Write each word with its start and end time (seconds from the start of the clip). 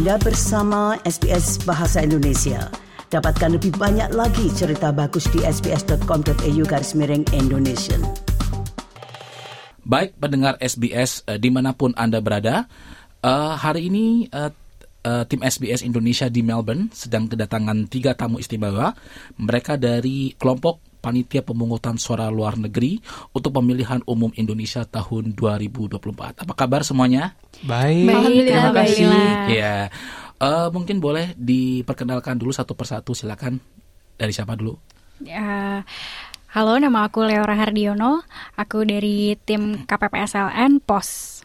Anda 0.00 0.16
bersama 0.16 0.96
SBS 1.04 1.60
Bahasa 1.68 2.00
Indonesia. 2.00 2.72
Dapatkan 3.12 3.60
lebih 3.60 3.76
banyak 3.76 4.16
lagi 4.16 4.48
cerita 4.56 4.96
bagus 4.96 5.28
di 5.28 5.44
sbs.com.au 5.44 6.62
garis 6.64 6.96
miring 6.96 7.20
Indonesia. 7.36 8.00
Baik 9.84 10.16
pendengar 10.16 10.56
SBS 10.56 11.20
uh, 11.28 11.36
di 11.36 11.52
mana 11.52 11.76
pun 11.76 11.92
Anda 12.00 12.24
berada, 12.24 12.64
uh, 13.20 13.52
hari 13.60 13.92
ini 13.92 14.24
uh, 14.32 14.48
uh, 15.04 15.28
tim 15.28 15.44
SBS 15.44 15.84
Indonesia 15.84 16.32
di 16.32 16.40
Melbourne 16.40 16.88
sedang 16.96 17.28
kedatangan 17.28 17.84
tiga 17.92 18.16
tamu 18.16 18.40
istimewa. 18.40 18.96
Mereka 19.36 19.76
dari 19.76 20.32
kelompok 20.32 20.89
panitia 21.00 21.40
pemungutan 21.40 21.96
suara 21.96 22.28
luar 22.28 22.60
negeri 22.60 23.00
untuk 23.32 23.56
pemilihan 23.56 24.04
umum 24.04 24.28
Indonesia 24.36 24.84
tahun 24.84 25.32
2024. 25.34 26.44
Apa 26.44 26.52
kabar 26.52 26.84
semuanya? 26.84 27.34
Baik, 27.64 28.06
Baik, 28.06 28.36
terima 28.46 28.70
Alhamdulillah. 28.70 28.76
kasih. 28.76 29.10
Ya, 29.56 29.76
eh, 30.38 30.68
mungkin 30.70 31.00
boleh 31.00 31.32
diperkenalkan 31.34 32.36
dulu 32.36 32.52
satu 32.52 32.76
persatu. 32.76 33.16
Silakan 33.16 33.58
dari 34.14 34.30
siapa 34.30 34.54
dulu? 34.54 34.76
Ya, 35.24 35.82
halo, 36.52 36.76
nama 36.76 37.08
aku 37.08 37.24
Leora 37.24 37.56
Hardiono. 37.56 38.24
Aku 38.56 38.84
dari 38.84 39.36
tim 39.44 39.88
KPPSLN 39.88 40.84
POS. 40.84 41.42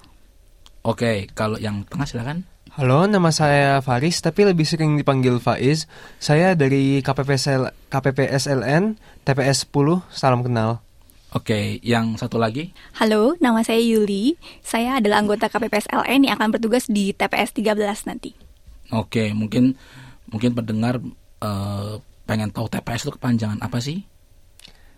Oke, 0.85 1.31
kalau 1.33 1.57
yang 1.57 1.81
tengah 1.87 2.05
silakan. 2.05 2.45
Halo, 2.75 3.07
nama 3.07 3.31
saya 3.31 3.79
Faris, 3.79 4.19
tapi 4.19 4.43
lebih 4.43 4.67
sering 4.67 4.99
dipanggil 4.99 5.39
Faiz. 5.39 5.87
Saya 6.19 6.59
dari 6.59 6.99
KPPSL, 6.99 7.71
KPPSLN, 7.87 8.99
TPS 9.23 9.63
10, 9.71 10.03
salam 10.11 10.43
kenal. 10.43 10.83
Oke, 11.31 11.79
yang 11.79 12.19
satu 12.19 12.35
lagi. 12.35 12.75
Halo, 12.99 13.39
nama 13.39 13.63
saya 13.63 13.79
Yuli. 13.79 14.35
Saya 14.59 14.99
adalah 14.99 15.23
anggota 15.23 15.47
KPPSLN 15.47 16.27
yang 16.27 16.35
akan 16.35 16.51
bertugas 16.51 16.91
di 16.91 17.15
TPS 17.15 17.55
13 17.55 18.11
nanti. 18.11 18.35
Oke, 18.91 19.31
mungkin 19.31 19.79
mungkin 20.27 20.51
pendengar 20.51 20.99
eh, 21.47 21.93
pengen 22.27 22.51
tahu 22.51 22.67
TPS 22.67 23.07
itu 23.07 23.11
kepanjangan 23.15 23.63
apa 23.63 23.79
sih? 23.79 24.03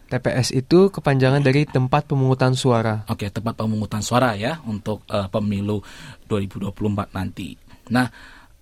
TPS 0.10 0.50
itu 0.56 0.90
kepanjangan 0.90 1.46
dari 1.46 1.70
tempat 1.70 2.10
pemungutan 2.10 2.58
suara. 2.58 3.06
Oke, 3.06 3.30
tempat 3.30 3.54
pemungutan 3.54 4.02
suara 4.02 4.34
ya 4.34 4.66
untuk 4.66 5.06
eh, 5.14 5.30
pemilu 5.30 5.86
2024 6.26 7.14
nanti. 7.14 7.67
Nah, 7.90 8.12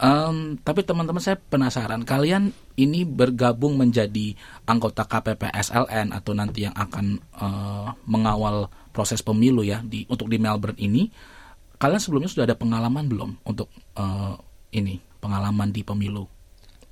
em, 0.01 0.59
tapi 0.59 0.83
teman-teman 0.83 1.23
saya 1.23 1.39
penasaran, 1.39 2.03
kalian 2.03 2.51
ini 2.75 3.07
bergabung 3.07 3.79
menjadi 3.79 4.35
anggota 4.67 5.07
KPPSLN 5.07 6.11
atau 6.11 6.31
nanti 6.35 6.67
yang 6.67 6.75
akan 6.75 7.19
eh, 7.19 7.89
mengawal 8.07 8.67
proses 8.91 9.23
pemilu 9.23 9.63
ya 9.63 9.83
di 9.83 10.03
untuk 10.11 10.27
di 10.27 10.37
Melbourne 10.39 10.79
ini. 10.79 11.07
Kalian 11.75 11.99
sebelumnya 11.99 12.31
sudah 12.31 12.47
ada 12.47 12.55
pengalaman 12.55 13.07
belum 13.07 13.29
untuk 13.47 13.71
eh, 13.95 14.33
ini 14.75 14.99
pengalaman 15.19 15.71
di 15.71 15.81
pemilu? 15.83 16.27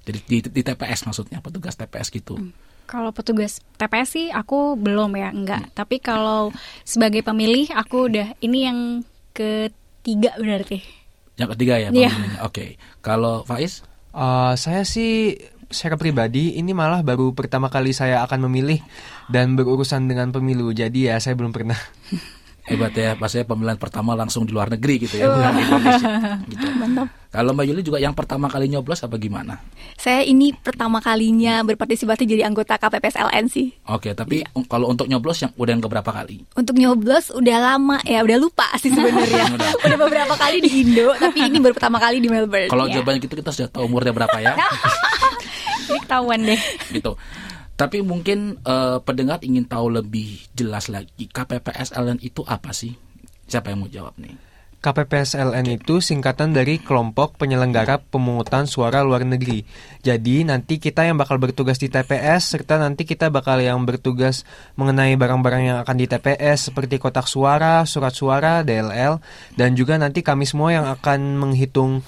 Jadi 0.03 0.19
di, 0.27 0.37
di 0.43 0.61
TPS 0.63 1.07
maksudnya 1.07 1.39
petugas 1.39 1.79
TPS 1.79 2.11
gitu. 2.11 2.35
Kalau 2.83 3.15
petugas 3.15 3.63
TPS 3.79 4.09
sih 4.11 4.27
aku 4.27 4.75
belum 4.75 5.15
ya, 5.15 5.31
enggak. 5.31 5.71
Tapi 5.71 6.03
kalau 6.03 6.51
sebagai 6.83 7.23
pemilih 7.23 7.71
aku 7.71 8.11
udah 8.11 8.35
ini 8.43 8.67
yang 8.67 8.79
ketiga 9.31 10.35
berarti. 10.35 11.02
Yang 11.39 11.49
ketiga 11.57 11.73
ya 11.81 11.89
Iya. 11.89 12.09
pemilihnya. 12.13 12.39
Oke. 12.45 12.65
Kalau 13.01 13.41
Faiz? 13.43 13.81
Uh, 14.13 14.53
saya 14.53 14.85
sih 14.85 15.41
secara 15.73 15.97
pribadi 15.97 16.53
ini 16.61 16.69
malah 16.69 17.01
baru 17.01 17.33
pertama 17.33 17.65
kali 17.73 17.97
saya 17.97 18.21
akan 18.21 18.45
memilih 18.45 18.77
dan 19.33 19.57
berurusan 19.57 20.05
dengan 20.05 20.29
pemilu. 20.29 20.69
Jadi 20.69 21.09
ya 21.09 21.17
saya 21.17 21.33
belum 21.33 21.49
pernah. 21.49 21.77
Hebat 22.63 22.95
ya, 22.95 23.11
maksudnya 23.19 23.43
pemilihan 23.43 23.75
pertama 23.75 24.15
langsung 24.15 24.47
di 24.47 24.55
luar 24.55 24.71
negeri 24.71 25.03
gitu 25.03 25.19
ya, 25.19 25.27
bukan 25.27 25.51
di 25.51 25.63
Indonesia. 25.67 26.07
Gitu. 26.47 26.65
Kalau 27.27 27.51
Mbak 27.51 27.65
Yuli 27.65 27.81
juga 27.83 27.99
yang 27.99 28.15
pertama 28.15 28.47
kali 28.47 28.71
nyoblos 28.71 29.03
apa 29.03 29.19
gimana? 29.19 29.59
Saya 29.99 30.23
ini 30.23 30.55
pertama 30.55 31.03
kalinya 31.03 31.59
berpartisipasi 31.67 32.23
jadi 32.23 32.47
anggota 32.47 32.79
KPPSLN 32.79 33.51
sih. 33.51 33.75
Oke, 33.91 34.15
tapi 34.15 34.47
um, 34.55 34.63
kalau 34.63 34.87
untuk 34.87 35.11
nyoblos 35.11 35.43
yang 35.43 35.51
udah 35.59 35.71
yang 35.75 35.83
keberapa 35.83 36.07
kali? 36.07 36.47
Untuk 36.55 36.79
nyoblos 36.79 37.35
udah 37.35 37.57
lama 37.59 37.99
ya, 38.07 38.23
udah 38.23 38.37
lupa 38.39 38.71
sih 38.79 38.95
sebenarnya. 38.95 39.43
Udah. 39.59 39.69
udah 39.83 39.97
beberapa 40.07 40.33
kali 40.39 40.63
di 40.63 40.71
Indo, 40.87 41.11
tapi 41.19 41.43
ini 41.43 41.59
baru 41.59 41.75
pertama 41.75 41.99
kali 41.99 42.23
di 42.23 42.31
Melbourne. 42.31 42.71
Kalau 42.71 42.87
ya. 42.87 42.95
jawabannya 42.95 43.19
gitu 43.27 43.35
kita 43.35 43.51
sudah 43.51 43.69
tahu 43.75 43.91
umurnya 43.91 44.15
berapa 44.15 44.37
ya, 44.39 44.55
Ini 45.91 45.99
ketahuan 46.07 46.39
deh. 46.47 46.59
gitu. 46.95 47.11
Tapi 47.73 48.05
mungkin 48.05 48.61
eh, 48.61 48.97
pendengar 49.01 49.41
ingin 49.41 49.65
tahu 49.65 49.89
lebih 49.89 50.45
jelas 50.53 50.87
lagi 50.93 51.25
KPPSLN 51.25 52.21
itu 52.21 52.45
apa 52.45 52.69
sih? 52.69 52.93
Siapa 53.49 53.73
yang 53.73 53.85
mau 53.85 53.91
jawab 53.91 54.13
nih? 54.21 54.53
KPPSLN 54.83 55.79
itu 55.79 56.03
singkatan 56.03 56.51
dari 56.51 56.75
kelompok 56.75 57.39
penyelenggara 57.39 58.03
pemungutan 58.03 58.67
suara 58.67 58.99
luar 58.99 59.23
negeri. 59.23 59.63
Jadi 60.03 60.43
nanti 60.43 60.75
kita 60.75 61.07
yang 61.07 61.15
bakal 61.15 61.39
bertugas 61.39 61.79
di 61.79 61.87
TPS 61.87 62.51
serta 62.51 62.75
nanti 62.75 63.07
kita 63.07 63.31
bakal 63.31 63.63
yang 63.63 63.79
bertugas 63.87 64.43
mengenai 64.75 65.15
barang-barang 65.15 65.63
yang 65.63 65.77
akan 65.87 65.95
di 65.95 66.05
TPS 66.11 66.67
seperti 66.67 66.99
kotak 66.99 67.31
suara, 67.31 67.87
surat 67.87 68.11
suara, 68.11 68.59
DLL 68.67 69.23
dan 69.55 69.71
juga 69.79 69.95
nanti 69.95 70.19
kami 70.19 70.43
semua 70.43 70.75
yang 70.75 70.85
akan 70.91 71.39
menghitung 71.39 72.03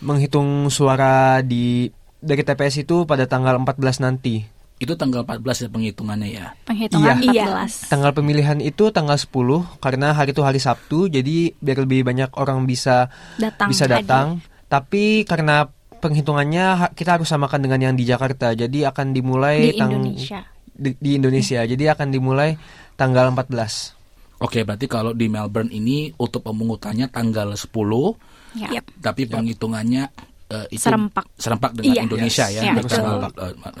menghitung 0.00 0.72
suara 0.72 1.44
di 1.44 1.92
dari 2.24 2.40
TPS 2.40 2.88
itu 2.88 3.04
pada 3.04 3.28
tanggal 3.28 3.60
14 3.60 4.00
nanti. 4.00 4.57
Itu 4.78 4.94
tanggal 4.94 5.22
14 5.22 5.42
ya 5.58 5.68
penghitungannya 5.68 6.28
ya. 6.30 6.46
Penghitungan 6.62 7.18
Iya. 7.20 7.44
14. 7.66 7.90
Tanggal 7.90 8.12
pemilihan 8.12 8.58
itu 8.58 8.88
tanggal 8.88 9.14
10 9.14 9.34
karena 9.76 10.12
hari 10.12 10.30
itu 10.30 10.40
hari 10.40 10.58
Sabtu 10.58 11.06
jadi 11.06 11.50
biar 11.52 11.82
lebih 11.82 12.02
banyak 12.02 12.30
orang 12.32 12.62
bisa 12.62 13.10
Datang. 13.36 13.68
bisa 13.68 13.84
datang. 13.84 14.26
Tapi 14.64 15.22
karena 15.24 15.66
penghitungannya 15.98 16.94
kita 16.94 17.18
harus 17.18 17.26
samakan 17.26 17.58
dengan 17.60 17.80
yang 17.82 17.94
di 17.94 18.02
Jakarta. 18.02 18.52
Jadi 18.52 18.82
akan 18.82 19.10
dimulai 19.10 19.68
Di 19.68 19.76
tang- 19.76 19.90
Indonesia. 19.92 20.40
di, 20.70 20.90
di 20.94 21.10
Indonesia. 21.14 21.60
Jadi 21.60 21.84
akan 21.84 22.08
dimulai 22.08 22.54
tanggal 22.94 23.28
14. 23.28 23.98
Oke, 24.38 24.62
berarti 24.62 24.86
kalau 24.86 25.10
di 25.10 25.26
Melbourne 25.26 25.68
ini 25.68 26.14
untuk 26.14 26.42
pemungutannya 26.44 27.08
tanggal 27.08 27.50
10, 27.50 28.14
Ya. 28.54 28.78
Yap. 28.78 28.86
tapi 28.96 29.26
penghitungannya 29.26 30.06
eh, 30.48 30.66
itu 30.70 30.80
Serempak. 30.80 31.26
serempak 31.34 31.74
dengan 31.74 31.92
Iya. 31.92 32.02
Indonesia 32.06 32.46
Yes. 32.46 32.54
ya. 32.54 32.62
Iya, 32.62 32.72
betul. 32.78 32.88
serempak, 32.94 33.32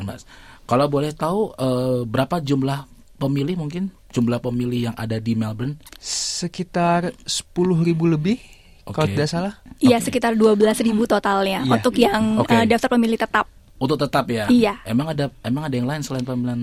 Mas. 0.02 0.22
Kalau 0.68 0.84
boleh 0.86 1.16
tahu 1.16 1.56
eh, 1.56 2.00
berapa 2.04 2.44
jumlah 2.44 2.84
pemilih 3.16 3.56
mungkin 3.56 3.88
jumlah 4.12 4.36
pemilih 4.38 4.92
yang 4.92 4.96
ada 5.00 5.16
di 5.16 5.32
Melbourne? 5.32 5.80
Sekitar 5.98 7.16
10.000 7.24 7.88
lebih 8.04 8.36
kalau 8.84 9.08
Oke. 9.08 9.16
tidak 9.16 9.28
salah. 9.28 9.52
Iya, 9.80 9.96
Oke. 10.00 10.12
sekitar 10.12 10.36
12.000 10.36 11.08
totalnya 11.08 11.64
Iya. 11.64 11.72
untuk 11.72 11.94
yang 11.96 12.36
Oke. 12.36 12.52
eh, 12.52 12.64
daftar 12.68 12.88
pemilih 12.92 13.16
tetap. 13.16 13.48
Untuk 13.80 13.96
tetap 13.96 14.28
ya. 14.28 14.44
Iya. 14.52 14.76
Emang 14.84 15.08
ada 15.08 15.32
emang 15.40 15.64
ada 15.64 15.74
yang 15.76 15.88
lain 15.88 16.04
selain 16.04 16.26
pemilihan 16.28 16.60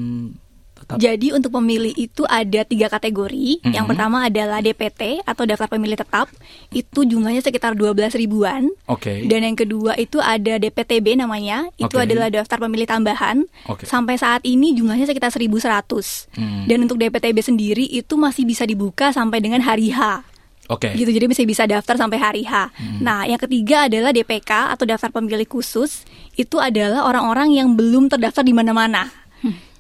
tetap? 0.76 0.96
Jadi 0.98 1.32
untuk 1.32 1.52
pemilih 1.52 1.92
itu 1.92 2.22
ada 2.24 2.62
tiga 2.62 2.88
kategori. 2.88 3.64
Yang 3.64 3.86
Mhm. 3.86 3.92
pertama 3.92 4.18
adalah 4.24 4.60
DPT 4.60 5.20
atau 5.22 5.44
daftar 5.44 5.68
pemilih 5.68 5.96
tetap. 5.96 6.28
Itu 6.70 7.02
jumlahnya 7.02 7.40
sekitar 7.40 7.74
12 7.74 8.14
ribuan. 8.14 8.68
Oke. 8.86 9.24
Dan 9.24 9.44
yang 9.44 9.56
kedua 9.56 9.96
itu 9.96 10.20
ada 10.20 10.56
DPTB 10.56 11.16
namanya. 11.16 11.72
Itu 11.76 11.96
Oke. 11.96 12.06
adalah 12.06 12.28
daftar 12.28 12.60
pemilih 12.60 12.86
tambahan. 12.86 13.48
Oke. 13.66 13.86
Sampai 13.86 14.16
saat 14.16 14.44
ini 14.44 14.72
jumlahnya 14.72 15.06
sekitar 15.06 15.32
1100. 15.32 16.28
Hmm. 16.36 16.68
Dan 16.68 16.84
untuk 16.84 17.00
DPTB 17.00 17.40
sendiri 17.40 17.86
itu 17.86 18.14
masih 18.16 18.44
bisa 18.44 18.64
dibuka 18.64 19.10
sampai 19.10 19.40
dengan 19.40 19.64
hari 19.64 19.90
H. 19.90 20.22
Oke. 20.66 20.98
Gitu, 20.98 21.14
jadi 21.14 21.30
masih 21.30 21.46
bisa 21.46 21.70
daftar 21.70 21.94
sampai 21.94 22.18
hari 22.18 22.42
H. 22.42 22.74
Nah, 22.98 23.22
yang 23.24 23.38
ketiga 23.38 23.86
adalah 23.86 24.10
DPK 24.10 24.74
atau 24.74 24.82
daftar 24.82 25.14
pemilih 25.14 25.46
khusus. 25.46 26.02
Itu 26.34 26.58
adalah 26.58 27.06
orang-orang 27.06 27.54
yang 27.54 27.78
belum 27.78 28.10
terdaftar 28.10 28.42
di 28.42 28.50
mana-mana. 28.50 29.14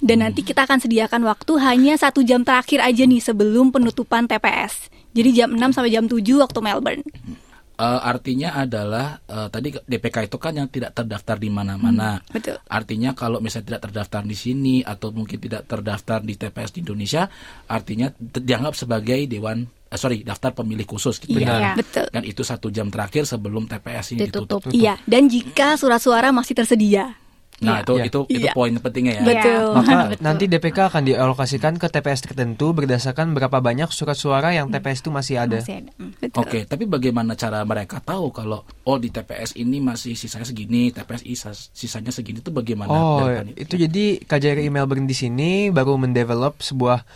Dan 0.01 0.21
nanti 0.21 0.45
kita 0.45 0.69
akan 0.69 0.77
sediakan 0.77 1.25
waktu 1.25 1.53
hanya 1.61 1.97
satu 1.97 2.21
jam 2.21 2.45
terakhir 2.45 2.83
aja 2.83 3.03
nih 3.07 3.21
sebelum 3.23 3.73
penutupan 3.73 4.29
TPS. 4.29 4.93
Jadi 5.15 5.29
jam 5.31 5.49
6 5.55 5.71
sampai 5.71 5.91
jam 5.91 6.05
7 6.05 6.19
waktu 6.43 6.59
Melbourne. 6.61 7.03
Eh, 7.75 7.99
artinya 8.07 8.55
adalah 8.55 9.19
eh, 9.27 9.51
tadi 9.51 9.75
DPK 9.75 10.31
itu 10.31 10.39
kan 10.39 10.55
yang 10.55 10.71
tidak 10.71 10.95
terdaftar 10.95 11.35
di 11.35 11.51
mana-mana. 11.51 12.23
betul. 12.31 12.55
Artinya 12.71 13.11
kalau 13.11 13.43
misalnya 13.43 13.75
tidak 13.75 13.91
terdaftar 13.91 14.23
di 14.23 14.37
sini 14.37 14.75
atau 14.79 15.11
mungkin 15.11 15.35
tidak 15.35 15.67
terdaftar 15.67 16.23
di 16.23 16.39
TPS 16.39 16.71
di 16.71 16.87
Indonesia, 16.87 17.27
artinya 17.67 18.07
dianggap 18.15 18.79
sebagai 18.79 19.27
dewan 19.27 19.67
eh, 19.91 19.99
sorry 19.99 20.23
daftar 20.23 20.55
pemilih 20.55 20.87
khusus 20.87 21.19
gitu 21.19 21.35
ya. 21.35 21.51
Iya. 21.51 21.71
Betul. 21.75 22.07
Dan 22.15 22.23
itu 22.23 22.47
satu 22.47 22.71
jam 22.71 22.87
terakhir 22.87 23.27
sebelum 23.27 23.67
TPS 23.67 24.15
ini 24.15 24.31
ditutup. 24.31 24.63
Ditutup. 24.63 24.71
Iya, 24.71 24.95
dan 25.03 25.27
jika 25.27 25.75
surat 25.75 25.99
suara 25.99 26.31
masih 26.31 26.55
tersedia. 26.55 27.24
Nah 27.57 27.79
itu 27.79 27.95
Iya. 27.95 28.05
itu 28.05 28.19
itu 28.27 28.39
Iya. 28.41 28.51
poin 28.51 28.75
pentingnya 28.75 29.13
ya. 29.15 29.23
Betul. 29.23 29.63
Maka 29.73 29.93
Betul. 30.11 30.21
nanti 30.21 30.43
DPK 30.45 30.77
akan 30.85 31.03
dialokasikan 31.05 31.73
ke 31.75 31.87
TPS 31.87 32.21
tertentu 32.25 32.71
berdasarkan 32.71 33.31
berapa 33.31 33.57
banyak 33.57 33.87
surat 33.89 34.13
suara 34.13 34.51
yang 34.51 34.67
TPS 34.67 34.99
itu 34.99 35.09
masih 35.09 35.39
ada. 35.39 35.59
Masih 35.59 35.79
ada. 35.79 35.91
Hmm. 35.95 36.11
Betul. 36.17 36.35
Oke, 36.37 36.59
tapi 36.63 36.83
bagaimana 36.83 37.31
cara 37.33 37.63
mereka 37.63 37.99
tahu 37.99 38.27
kalau 38.29 38.59
oh 38.83 38.97
di 38.97 39.07
TPS 39.07 39.55
ini 39.55 39.79
masih 39.79 40.13
sisanya 40.13 40.43
segini, 40.43 40.91
TPS 40.91 41.23
isa- 41.23 41.55
sisanya 41.71 42.11
segini 42.11 42.37
itu 42.37 42.51
bagaimana? 42.51 42.91
Oh, 42.91 43.23
itu 43.49 43.75
jadi 43.77 44.19
KJRI 44.21 44.67
Melbourne 44.67 45.05
di 45.05 45.15
sini 45.15 45.69
baru 45.69 45.95
mendevelop 45.95 46.59
sebuah 46.59 47.07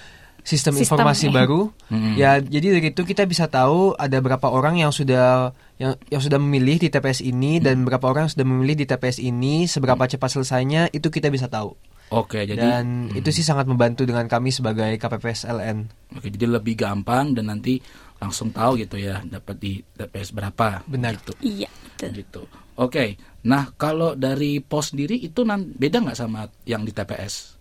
sistem, 0.44 0.76
Sistem, 0.76 1.00
informasi 1.00 1.30
baru. 1.30 1.70
Hmm. 1.92 2.16
Ya, 2.16 2.40
jadi 2.40 2.80
dari 2.80 2.92
itu 2.92 3.04
kita 3.06 3.24
bisa 3.26 3.48
tahu 3.50 3.96
ada 3.96 4.18
berapa 4.20 4.48
orang 4.50 4.80
yang 4.80 4.92
sudah 4.92 5.54
yang 5.80 5.96
yang 6.12 6.22
sudah 6.22 6.40
memilih 6.42 6.80
di 6.82 6.90
TPS 6.92 7.24
ini 7.24 7.64
dan 7.64 7.84
berapa 7.88 8.04
orang 8.04 8.28
yang 8.28 8.34
sudah 8.34 8.48
memilih 8.48 8.76
di 8.80 8.86
TPS 8.86 9.20
ini, 9.24 9.68
seberapa 9.68 10.04
cepat 10.06 10.30
selesainya 10.40 10.92
itu 10.92 11.08
kita 11.08 11.32
bisa 11.32 11.48
tahu. 11.48 11.76
Oke, 12.10 12.42
jadi 12.42 12.58
dan 12.58 13.14
itu 13.14 13.30
sih 13.30 13.46
sangat 13.46 13.70
membantu 13.70 14.02
dengan 14.02 14.26
kami 14.26 14.50
sebagai 14.50 14.98
KPPS 14.98 15.46
LN. 15.46 15.86
Oke, 16.18 16.34
jadi 16.34 16.50
lebih 16.50 16.74
gampang 16.74 17.38
dan 17.38 17.54
nanti 17.54 17.78
langsung 18.18 18.50
tahu 18.50 18.82
gitu 18.82 18.98
ya 18.98 19.22
dapat 19.22 19.56
di 19.62 19.78
TPS 19.94 20.34
berapa. 20.34 20.82
Benar. 20.90 21.22
Gitu. 21.22 21.34
Iya, 21.46 21.70
betul. 21.70 22.10
gitu. 22.18 22.42
Oke, 22.80 23.20
nah 23.46 23.70
kalau 23.78 24.18
dari 24.18 24.58
pos 24.64 24.96
sendiri 24.96 25.22
itu 25.22 25.46
nan 25.46 25.70
beda 25.76 26.00
nggak 26.00 26.18
sama 26.18 26.50
yang 26.66 26.82
di 26.82 26.96
TPS? 26.96 27.59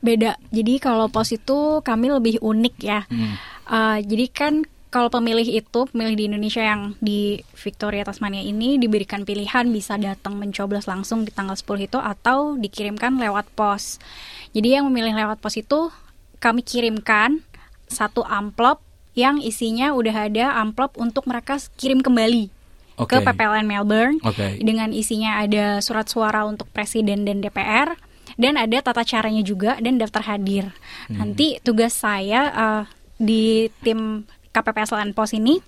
Beda. 0.00 0.40
Jadi 0.48 0.80
kalau 0.80 1.12
pos 1.12 1.32
itu 1.32 1.84
kami 1.84 2.08
lebih 2.08 2.40
unik 2.40 2.74
ya. 2.80 3.04
Hmm. 3.08 3.36
Uh, 3.70 3.98
jadi 4.02 4.26
kan 4.32 4.54
kalau 4.90 5.06
pemilih 5.06 5.46
itu 5.46 5.86
pemilih 5.86 6.18
di 6.18 6.24
Indonesia 6.26 6.66
yang 6.66 6.98
di 6.98 7.38
Victoria 7.54 8.02
Tasmania 8.02 8.42
ini 8.42 8.74
diberikan 8.74 9.22
pilihan 9.22 9.70
bisa 9.70 9.94
datang 9.94 10.34
mencoblos 10.34 10.90
langsung 10.90 11.22
di 11.22 11.30
tanggal 11.30 11.54
10 11.54 11.86
itu 11.86 11.98
atau 12.02 12.58
dikirimkan 12.58 13.14
lewat 13.22 13.46
pos. 13.54 14.02
Jadi 14.50 14.74
yang 14.74 14.90
memilih 14.90 15.14
lewat 15.14 15.38
pos 15.38 15.54
itu 15.54 15.94
kami 16.42 16.66
kirimkan 16.66 17.46
satu 17.86 18.26
amplop 18.26 18.82
yang 19.14 19.38
isinya 19.38 19.94
udah 19.94 20.26
ada 20.26 20.58
amplop 20.58 20.98
untuk 20.98 21.30
mereka 21.30 21.58
kirim 21.78 22.02
kembali 22.02 22.50
Oke. 22.98 23.18
ke 23.18 23.26
PPLN 23.26 23.66
Melbourne 23.70 24.18
Oke. 24.26 24.58
dengan 24.58 24.90
isinya 24.90 25.38
ada 25.38 25.78
surat 25.78 26.10
suara 26.10 26.42
untuk 26.46 26.66
presiden 26.74 27.22
dan 27.22 27.38
DPR 27.38 27.94
dan 28.36 28.60
ada 28.60 28.78
tata 28.84 29.02
caranya 29.02 29.42
juga 29.42 29.80
dan 29.80 29.98
daftar 29.98 30.36
hadir. 30.36 30.70
Nanti 31.10 31.58
tugas 31.64 31.96
saya 31.96 32.50
uh, 32.52 32.82
di 33.16 33.68
tim 33.82 34.26
KPPS 34.50 34.94
LN 34.94 35.12
Pos 35.14 35.34
ini 35.34 35.62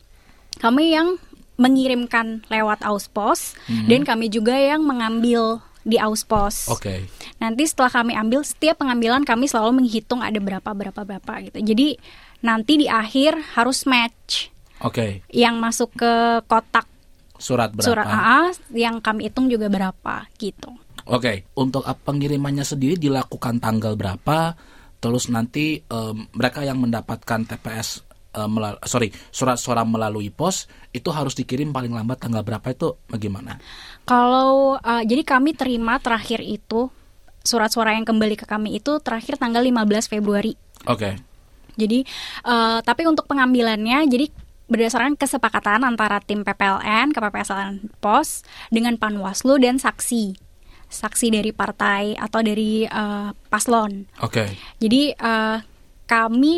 kami 0.58 0.94
yang 0.94 1.16
mengirimkan 1.60 2.42
lewat 2.50 2.82
Auspos 2.82 3.54
dan 3.86 4.02
kami 4.02 4.32
juga 4.32 4.56
yang 4.56 4.82
mengambil 4.82 5.62
di 5.82 5.98
Auspos. 5.98 6.70
Oke. 6.70 7.06
Nanti 7.42 7.66
setelah 7.66 7.90
kami 7.90 8.14
ambil 8.14 8.46
setiap 8.46 8.78
pengambilan 8.78 9.26
kami 9.26 9.50
selalu 9.50 9.82
menghitung 9.82 10.22
ada 10.22 10.38
berapa 10.38 10.70
berapa 10.70 11.00
berapa 11.02 11.32
gitu. 11.50 11.58
Jadi 11.62 11.98
nanti 12.42 12.72
di 12.78 12.86
akhir 12.86 13.58
harus 13.58 13.86
match 13.86 14.50
Oke. 14.82 15.22
yang 15.30 15.58
masuk 15.58 15.94
ke 15.94 16.42
kotak 16.46 16.86
Surat 17.42 17.74
berapa? 17.74 17.86
surat 17.86 18.06
AA 18.06 18.40
yang 18.78 19.02
kami 19.02 19.26
hitung 19.26 19.50
juga 19.50 19.66
berapa 19.66 20.30
gitu. 20.38 20.70
Oke, 21.10 21.48
untuk 21.58 21.82
uh, 21.82 21.96
pengirimannya 21.96 22.62
sendiri 22.62 22.98
dilakukan 22.98 23.58
tanggal 23.58 23.98
berapa? 23.98 24.54
Terus 25.02 25.26
nanti 25.34 25.82
em, 25.82 26.30
mereka 26.30 26.62
yang 26.62 26.78
mendapatkan 26.78 27.42
TPS 27.42 28.06
eh, 28.38 28.46
melal- 28.46 28.78
sorry 28.86 29.10
surat 29.34 29.58
suara 29.58 29.82
melalui 29.82 30.30
pos 30.30 30.70
itu 30.94 31.10
harus 31.10 31.34
dikirim 31.34 31.74
paling 31.74 31.90
lambat 31.90 32.22
tanggal 32.22 32.46
berapa 32.46 32.62
itu 32.70 32.94
bagaimana? 33.10 33.58
Kalau 34.06 34.78
uh, 34.78 35.02
jadi 35.02 35.26
kami 35.26 35.58
terima 35.58 35.98
terakhir 35.98 36.38
itu 36.38 36.86
surat 37.42 37.74
suara 37.74 37.98
yang 37.98 38.06
kembali 38.06 38.38
ke 38.38 38.46
kami 38.46 38.78
itu 38.78 39.02
terakhir 39.02 39.36
tanggal 39.36 39.62
15 39.62 40.06
Februari. 40.06 40.54
Oke, 40.86 41.18
Jadi 41.74 42.02
eh, 42.46 42.78
tapi 42.82 43.02
untuk 43.06 43.26
pengambilannya 43.26 44.06
jadi 44.06 44.26
berdasarkan 44.70 45.20
kesepakatan 45.20 45.84
antara 45.84 46.20
tim 46.24 46.46
PPLN, 46.46 47.12
KPPS 47.12 47.52
LN 47.52 47.92
Pos 48.00 48.40
dengan 48.72 48.96
Panwaslu 48.96 49.60
dan 49.60 49.76
saksi. 49.76 50.41
Saksi 50.92 51.32
dari 51.32 51.50
partai 51.50 52.12
atau 52.14 52.38
dari 52.38 52.84
eh, 52.84 53.28
paslon. 53.48 54.04
oke, 54.20 54.44
Jadi 54.76 55.02
eh, 55.10 55.56
kami 56.04 56.52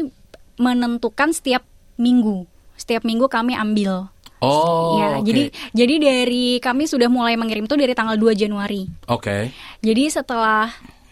menentukan 0.56 1.30
setiap 1.30 1.62
minggu. 1.96 2.42
Setiap 2.74 3.02
minggu 3.02 3.26
kami 3.26 3.54
ambil. 3.54 4.10
oh, 4.40 4.98
ya, 4.98 5.08
oke. 5.16 5.24
jadi 5.24 5.42
jadi 5.72 5.94
dari 5.96 6.46
kami 6.58 6.84
sudah 6.84 7.06
mulai 7.06 7.32
mengirim 7.32 7.64
itu 7.64 7.78
dari 7.78 7.94
tanggal 7.94 8.12
2 8.14 8.34
Januari. 8.36 8.84
oke, 9.06 9.38
Jadi 9.80 10.04
setelah 10.10 10.68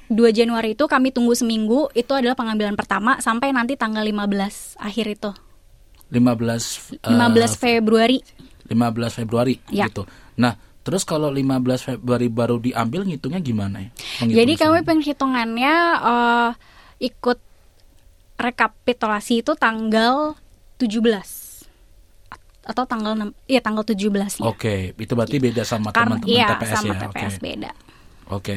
2 0.06 0.20
Januari 0.30 0.74
itu 0.74 0.84
kami 0.84 1.08
tunggu 1.08 1.32
seminggu, 1.32 1.88
itu 1.92 2.12
adalah 2.12 2.36
pengambilan 2.36 2.76
pertama 2.76 3.16
sampai 3.18 3.48
nanti 3.48 3.72
tanggal 3.74 4.04
15 4.04 4.76
akhir 4.76 5.06
itu. 5.08 5.30
15 6.10 7.00
eh, 7.00 7.08
15 7.08 7.56
Februari. 7.56 8.18
15 8.68 9.16
Februari 9.16 9.56
Ya. 9.70 9.88
gitu. 9.88 10.04
Nah, 10.36 10.60
terus 10.82 11.06
kalau 11.06 11.30
15 11.30 11.96
Februari 11.96 12.26
baru 12.26 12.58
diambil 12.58 13.06
ngitungnya 13.06 13.38
gimana 13.38 13.86
ya? 13.86 13.90
Jadi 14.22 14.52
kami 14.58 14.82
Penghitungan. 14.82 14.84
penghitungannya 14.86 15.74
eh, 16.02 16.50
ikut 17.06 17.38
rekapitulasi 18.38 19.46
itu 19.46 19.52
tanggal 19.54 20.34
17 20.78 20.98
atau 22.62 22.84
tanggal 22.86 23.18
6 23.18 23.50
ya 23.50 23.58
tanggal 23.62 23.82
17 23.82 24.38
nya. 24.38 24.46
Oke, 24.46 24.94
itu 24.94 25.12
berarti 25.18 25.36
beda 25.42 25.62
sama 25.66 25.90
teman-teman 25.90 26.30
iya 26.30 26.54
TPS 26.54 26.70
sama 26.78 26.94
ya. 26.94 27.00
TPS 27.06 27.34
Oke. 27.34 27.42
beda. 27.42 27.70
Oke. 28.30 28.56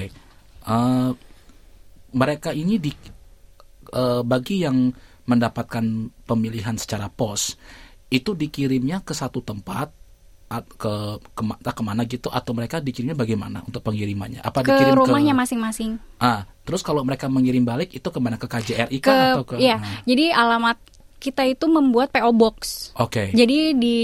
Eh, 0.66 1.10
mereka 2.13 2.50
ini 2.54 2.78
di 2.78 2.92
eh, 3.94 4.21
bagi 4.21 4.62
yang 4.62 4.89
mendapatkan 5.25 5.86
pemilihan 6.25 6.78
secara 6.78 7.10
pos 7.10 7.57
itu 8.13 8.38
dikirimnya 8.38 9.01
ke 9.01 9.18
satu 9.18 9.42
tempat 9.42 9.89
ke 10.77 11.19
kema- 11.33 11.57
entah 11.57 11.75
ke 11.75 11.83
mana 11.83 12.01
gitu 12.06 12.30
atau 12.30 12.53
mereka 12.53 12.77
dikirimnya 12.77 13.18
bagaimana 13.18 13.65
untuk 13.65 13.81
pengirimannya? 13.81 14.45
Apa 14.45 14.62
Ke 14.62 14.77
dikirim 14.77 14.94
rumahnya 14.94 15.33
ke 15.33 15.39
masing-masing. 15.42 15.97
Ah, 16.21 16.45
terus 16.63 16.86
kalau 16.86 17.01
mereka 17.01 17.25
mengirim 17.27 17.65
balik 17.65 17.92
itu 17.92 18.06
ke 18.06 18.19
mana 18.21 18.38
ke 18.38 18.45
KJRI 18.45 18.97
Ke 19.01 19.09
kah 19.09 19.21
atau 19.33 19.44
ke 19.44 19.56
iya. 19.57 19.81
Nah, 19.81 20.06
Jadi 20.06 20.25
alamat 20.30 20.77
kita 21.18 21.44
itu 21.50 21.65
membuat 21.65 22.13
PO 22.13 22.31
box. 22.38 22.92
Oke. 23.01 23.33
Jadi 23.33 23.74
di 23.74 23.97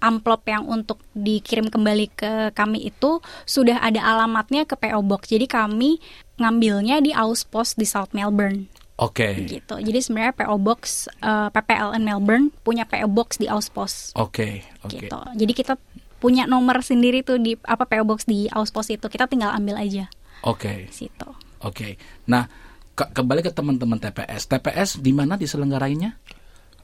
amplop 0.00 0.44
yang 0.48 0.64
untuk 0.64 1.00
dikirim 1.12 1.68
kembali 1.68 2.06
ke 2.16 2.32
kami 2.56 2.88
itu 2.88 3.20
sudah 3.44 3.84
ada 3.84 4.00
alamatnya 4.00 4.64
ke 4.64 4.74
PO 4.76 5.04
Box. 5.04 5.28
Jadi 5.28 5.44
kami 5.44 6.00
ngambilnya 6.40 7.04
di 7.04 7.12
Auspos 7.12 7.76
di 7.76 7.84
South 7.84 8.16
Melbourne 8.16 8.79
Oke. 9.00 9.48
gitu. 9.48 9.80
Jadi 9.80 9.98
sebenarnya 9.98 10.36
PO 10.36 10.56
Box 10.60 11.08
eh, 11.08 11.48
PPLN 11.48 12.04
Melbourne 12.04 12.52
punya 12.60 12.84
PO 12.84 13.08
Box 13.08 13.40
di 13.40 13.48
Auspos 13.48 14.12
Oke, 14.14 14.60
oke. 14.84 14.92
gitu. 14.92 15.18
Jadi 15.34 15.52
kita 15.52 15.74
punya 16.20 16.44
nomor 16.44 16.84
sendiri 16.84 17.24
tuh 17.24 17.40
di 17.40 17.56
apa 17.64 17.88
PO 17.88 18.04
Box 18.04 18.28
di 18.28 18.44
Auspos 18.52 18.92
itu. 18.92 19.08
Kita 19.08 19.24
tinggal 19.24 19.56
ambil 19.56 19.80
aja 19.80 20.04
Oke. 20.44 20.86
di 20.86 20.94
situ. 20.94 21.28
Oke. 21.64 21.96
Nah, 22.28 22.44
ke- 22.92 23.08
kembali 23.10 23.40
ke 23.40 23.50
teman-teman 23.50 23.96
TPS. 23.96 24.44
TPS 24.46 25.00
di 25.00 25.16
mana 25.16 25.40
diselenggarainnya? 25.40 26.20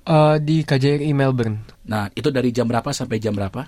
Eh, 0.06 0.36
di 0.40 0.62
KJRI 0.62 1.12
Melbourne. 1.12 1.84
Nah, 1.84 2.08
itu 2.14 2.32
dari 2.32 2.48
jam 2.48 2.64
berapa 2.64 2.88
sampai 2.92 3.20
jam 3.20 3.36
berapa? 3.36 3.66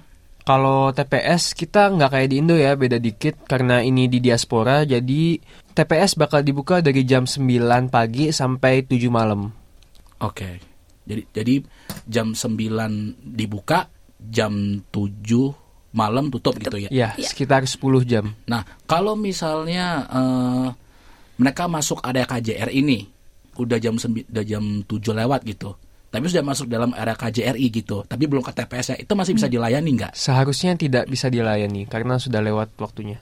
Kalau 0.48 0.96
TPS 0.96 1.52
kita 1.52 1.92
nggak 1.92 2.08
kayak 2.08 2.28
di 2.32 2.40
Indo 2.40 2.56
ya, 2.56 2.72
beda 2.72 2.96
dikit 2.96 3.44
karena 3.44 3.84
ini 3.84 4.08
di 4.08 4.16
diaspora. 4.16 4.80
Jadi 4.88 5.36
TPS 5.76 6.16
bakal 6.16 6.40
dibuka 6.40 6.80
dari 6.80 7.04
jam 7.04 7.28
9 7.28 7.92
pagi 7.92 8.32
sampai 8.32 8.80
7 8.88 9.12
malam. 9.12 9.52
Oke. 10.24 10.56
Jadi 11.04 11.22
jadi 11.36 11.54
jam 12.08 12.32
9 12.32 12.56
dibuka, 13.20 13.92
jam 14.24 14.80
7 14.88 15.92
malam 15.92 16.32
tutup 16.32 16.56
gitu 16.56 16.80
ya. 16.80 16.88
Ya, 16.88 17.12
sekitar 17.20 17.68
10 17.68 18.08
jam. 18.08 18.32
Nah, 18.48 18.64
kalau 18.88 19.20
misalnya 19.20 20.08
eh, 20.08 20.68
mereka 21.36 21.68
masuk 21.68 22.00
area 22.00 22.24
KJR 22.24 22.72
ini 22.72 23.04
udah 23.60 23.76
jam 23.76 24.00
udah 24.00 24.44
jam 24.48 24.80
7 24.80 25.12
lewat 25.12 25.44
gitu. 25.44 25.76
Tapi 26.08 26.24
sudah 26.24 26.40
masuk 26.40 26.66
dalam 26.66 26.96
area 26.96 27.12
KJRI 27.12 27.66
gitu, 27.68 28.00
tapi 28.02 28.24
belum 28.24 28.40
ke 28.40 28.52
TPS 28.52 28.86
ya. 28.90 28.96
Itu 28.96 29.12
masih 29.12 29.36
bisa 29.36 29.44
dilayani 29.44 29.90
nggak? 29.92 30.12
Seharusnya 30.16 30.72
tidak 30.72 31.04
bisa 31.04 31.28
dilayani 31.28 31.84
karena 31.84 32.16
sudah 32.16 32.40
lewat 32.40 32.72
waktunya. 32.76 33.20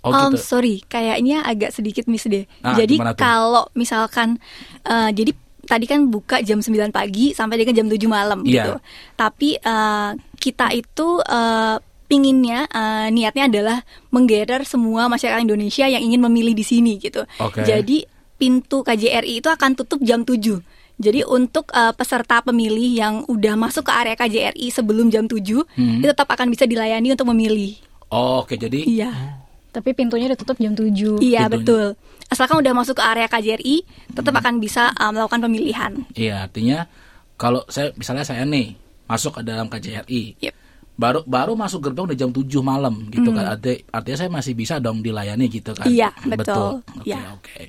Oh 0.00 0.10
Um, 0.10 0.32
gitu. 0.32 0.42
sorry, 0.42 0.80
kayaknya 0.82 1.44
agak 1.44 1.70
sedikit 1.70 2.08
miss 2.08 2.24
deh. 2.24 2.48
Ah, 2.60 2.72
jadi 2.72 2.98
kalau 3.14 3.68
misalkan, 3.74 4.40
eh, 4.82 5.10
jadi 5.12 5.30
tadi 5.62 5.84
kan 5.84 6.08
buka 6.08 6.40
jam 6.40 6.58
9 6.58 6.90
pagi 6.90 7.30
sampai 7.30 7.62
dengan 7.62 7.78
jam 7.78 7.86
7 7.86 8.08
malam 8.08 8.40
Iya. 8.42 8.50
gitu. 8.50 8.72
Tapi 9.14 9.48
eh, 9.54 10.10
kita 10.34 10.72
itu 10.72 11.20
eh, 11.20 11.76
pinginnya 12.08 12.66
eh, 12.66 13.06
niatnya 13.12 13.46
adalah 13.46 13.78
menggerer 14.10 14.66
semua 14.66 15.06
masyarakat 15.06 15.46
Indonesia 15.46 15.86
yang 15.86 16.02
ingin 16.02 16.26
memilih 16.26 16.56
di 16.56 16.64
sini 16.64 16.98
gitu. 16.98 17.22
Oke. 17.38 17.62
Jadi 17.62 18.02
pintu 18.34 18.80
KJRI 18.80 19.38
itu 19.38 19.46
akan 19.46 19.76
tutup 19.76 20.00
jam 20.00 20.24
7. 20.24 20.58
Jadi 21.00 21.24
untuk 21.24 21.72
eh, 21.72 21.92
peserta 21.92 22.38
pemilih 22.40 22.90
yang 22.92 23.14
udah 23.24 23.56
masuk 23.56 23.88
ke 23.88 23.92
area 23.94 24.14
KJRI 24.14 24.68
sebelum 24.68 25.08
jam 25.08 25.24
7 25.24 25.64
Hmm. 25.72 25.98
itu 25.98 26.06
tetap 26.06 26.28
akan 26.28 26.46
bisa 26.46 26.68
dilayani 26.68 27.10
untuk 27.10 27.24
memilih. 27.26 27.80
Oh, 28.06 28.44
Oke, 28.44 28.54
jadi 28.54 28.84
Iya. 28.84 29.40
Tapi 29.70 29.94
pintunya 29.94 30.26
udah 30.26 30.36
tutup 30.36 30.58
jam 30.58 30.74
7. 30.74 31.16
Iya 31.18 31.46
Pintunya. 31.46 31.48
betul. 31.48 31.84
Asalkan 32.26 32.58
udah 32.58 32.72
masuk 32.72 32.94
ke 32.94 33.02
area 33.02 33.26
KJRI, 33.26 33.76
tetap 34.12 34.34
akan 34.34 34.58
bisa 34.58 34.90
uh, 34.92 35.10
melakukan 35.10 35.40
pemilihan. 35.40 35.92
Iya, 36.12 36.44
artinya 36.44 36.86
kalau 37.34 37.64
saya 37.66 37.94
misalnya 37.94 38.22
saya 38.22 38.42
nih 38.44 38.74
masuk 39.06 39.38
ke 39.38 39.42
dalam 39.42 39.66
KJRI. 39.66 40.38
Yep. 40.38 40.54
Baru 41.00 41.24
baru 41.24 41.56
masuk 41.56 41.80
gerbang 41.88 42.12
udah 42.12 42.18
jam 42.18 42.28
7 42.28 42.44
malam 42.60 43.08
gitu 43.08 43.32
kan. 43.32 43.56
Arti, 43.56 43.80
artinya 43.88 44.18
saya 44.20 44.28
masih 44.28 44.52
bisa 44.52 44.76
dong 44.76 45.00
dilayani 45.00 45.48
gitu 45.48 45.72
kan. 45.72 45.88
Iya, 45.88 46.12
betul. 46.28 46.84
Oke, 46.84 47.08
Iya. 47.08 47.18
oke. 47.32 47.60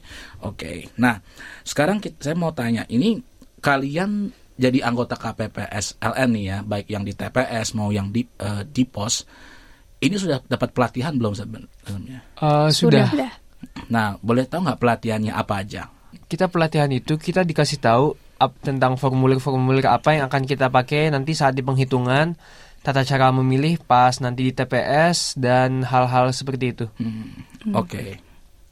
Oke. 0.44 0.72
Nah, 1.00 1.16
sekarang 1.64 2.04
kita, 2.04 2.20
saya 2.20 2.36
mau 2.36 2.52
tanya, 2.52 2.84
ini 2.92 3.24
kalian 3.64 4.28
jadi 4.60 4.84
anggota 4.84 5.16
KPPS 5.16 5.96
LN 6.04 6.30
nih 6.36 6.44
ya, 6.44 6.58
baik 6.62 6.88
yang 6.92 7.08
di 7.08 7.16
TPS 7.16 7.72
mau 7.72 7.88
yang 7.96 8.12
di 8.12 8.28
eh, 8.28 8.68
di 8.68 8.84
pos, 8.84 9.24
ini 10.04 10.20
sudah 10.20 10.44
dapat 10.44 10.76
pelatihan 10.76 11.16
belum 11.16 11.32
sebelumnya? 11.32 12.20
Eh, 12.36 12.70
sudah. 12.70 13.08
Udah. 13.16 13.32
Nah, 13.88 14.20
boleh 14.20 14.44
tahu 14.44 14.68
nggak 14.68 14.80
pelatihannya 14.82 15.32
apa 15.32 15.64
aja? 15.64 15.88
Kita 16.28 16.52
pelatihan 16.52 16.92
itu 16.92 17.16
kita 17.16 17.48
dikasih 17.48 17.80
tahu 17.80 18.12
tentang 18.66 18.98
formulir-formulir 18.98 19.86
apa 19.86 20.18
yang 20.18 20.26
akan 20.26 20.50
kita 20.50 20.74
pakai 20.74 21.14
nanti 21.14 21.38
saat 21.38 21.54
di 21.54 21.62
penghitungan, 21.62 22.34
tata 22.82 23.02
cara 23.02 23.30
memilih 23.32 23.78
pas 23.80 24.18
nanti 24.18 24.42
di 24.44 24.52
TPS 24.52 25.38
dan 25.38 25.82
hal-hal 25.82 26.30
seperti 26.32 26.66
itu. 26.72 26.86
Hmm, 26.98 27.46
Oke, 27.74 28.18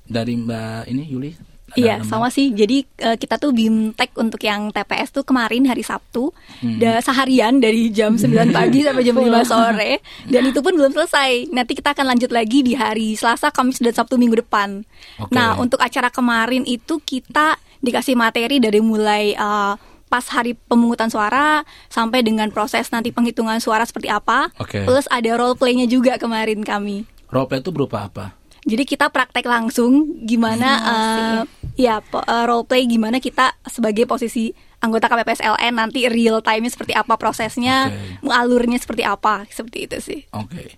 dari 0.04 0.34
Mbak 0.36 0.82
ini 0.88 1.04
Yuli. 1.06 1.32
ada 1.70 1.78
Iya, 1.78 1.96
sama 2.02 2.34
sih. 2.34 2.50
Jadi 2.50 2.82
eh, 2.98 3.14
kita 3.14 3.38
tuh 3.38 3.54
bimtek 3.54 4.18
untuk 4.18 4.42
yang 4.42 4.74
TPS 4.74 5.14
tuh 5.14 5.22
kemarin 5.22 5.70
hari 5.70 5.86
Sabtu, 5.86 6.34
Hmm. 6.66 6.82
da 6.82 6.98
seharian 6.98 7.62
dari 7.62 7.94
jam 7.94 8.18
9 8.18 8.50
pagi 8.50 8.82
sampai 8.82 9.06
jam 9.06 9.14
5 9.14 9.30
sore, 9.46 10.02
dan 10.26 10.42
itu 10.44 10.60
pun 10.60 10.74
belum 10.74 10.90
selesai. 10.90 11.54
Nanti 11.54 11.78
kita 11.78 11.94
akan 11.94 12.10
lanjut 12.10 12.34
lagi 12.34 12.66
di 12.66 12.74
hari 12.74 13.14
Selasa, 13.14 13.54
Kamis, 13.54 13.78
dan 13.78 13.94
Sabtu 13.94 14.18
minggu 14.18 14.42
depan. 14.42 14.82
Oke. 15.22 15.30
Nah, 15.30 15.62
untuk 15.62 15.78
acara 15.78 16.10
kemarin 16.10 16.66
itu 16.66 16.98
kita 16.98 17.54
dikasih 17.80 18.18
materi 18.18 18.58
dari 18.58 18.82
mulai 18.82 19.38
eh, 19.38 19.74
pas 20.10 20.26
hari 20.34 20.58
pemungutan 20.58 21.08
suara 21.08 21.64
sampai 21.88 22.26
dengan 22.26 22.50
proses 22.50 22.90
nanti 22.90 23.14
penghitungan 23.14 23.62
suara 23.62 23.86
seperti 23.86 24.10
apa. 24.10 24.50
Oke. 24.58 24.84
Plus 24.84 25.06
ada 25.08 25.32
role 25.38 25.56
play-nya 25.56 25.86
juga 25.86 26.18
kemarin 26.18 26.66
kami. 26.66 27.06
Role 27.30 27.46
play 27.46 27.62
itu 27.62 27.70
berupa 27.70 28.10
apa? 28.10 28.34
Jadi 28.66 28.84
kita 28.84 29.08
praktek 29.08 29.48
langsung 29.48 30.20
gimana 30.28 30.70
eh, 30.84 31.40
ya 31.80 32.04
po- 32.04 32.26
eh, 32.26 32.44
role 32.44 32.68
play 32.68 32.84
gimana 32.90 33.24
kita 33.24 33.56
sebagai 33.64 34.04
posisi 34.04 34.52
anggota 34.84 35.08
KPPS 35.08 35.46
LN 35.46 35.74
nanti 35.80 36.10
real 36.12 36.44
time 36.44 36.68
seperti 36.68 36.96
apa 36.96 37.16
prosesnya, 37.16 37.92
alurnya 38.26 38.80
seperti 38.80 39.04
apa, 39.08 39.48
seperti 39.48 39.78
itu 39.88 39.98
sih. 40.00 40.20
Oke. 40.36 40.76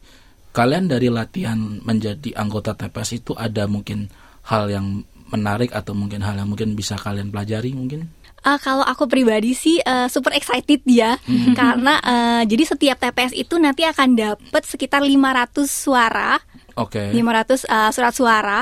Kalian 0.51 0.91
dari 0.91 1.07
latihan 1.07 1.79
menjadi 1.79 2.35
anggota 2.35 2.75
TPS 2.75 3.23
itu 3.23 3.31
ada 3.39 3.71
mungkin 3.71 4.11
hal 4.51 4.67
yang 4.67 5.07
menarik 5.31 5.71
atau 5.71 5.95
mungkin 5.95 6.19
hal 6.19 6.35
yang 6.35 6.51
mungkin 6.51 6.75
bisa 6.75 6.99
kalian 6.99 7.31
pelajari 7.31 7.71
mungkin? 7.71 8.11
Eh, 8.41 8.57
kalau 8.57 8.81
aku 8.81 9.05
pribadi 9.05 9.53
sih 9.53 9.77
eh, 9.77 10.09
super 10.09 10.33
excited 10.33 10.81
ya 10.89 11.13
karena 11.59 12.01
eh, 12.01 12.41
jadi 12.49 12.73
setiap 12.73 12.97
TPS 12.97 13.37
itu 13.37 13.61
nanti 13.61 13.85
akan 13.85 14.17
dapat 14.17 14.65
sekitar 14.65 15.05
500 15.05 15.69
suara, 15.69 16.41
Oke. 16.73 17.13
500 17.13 17.69
eh, 17.69 17.89
surat 17.93 18.13
suara 18.17 18.61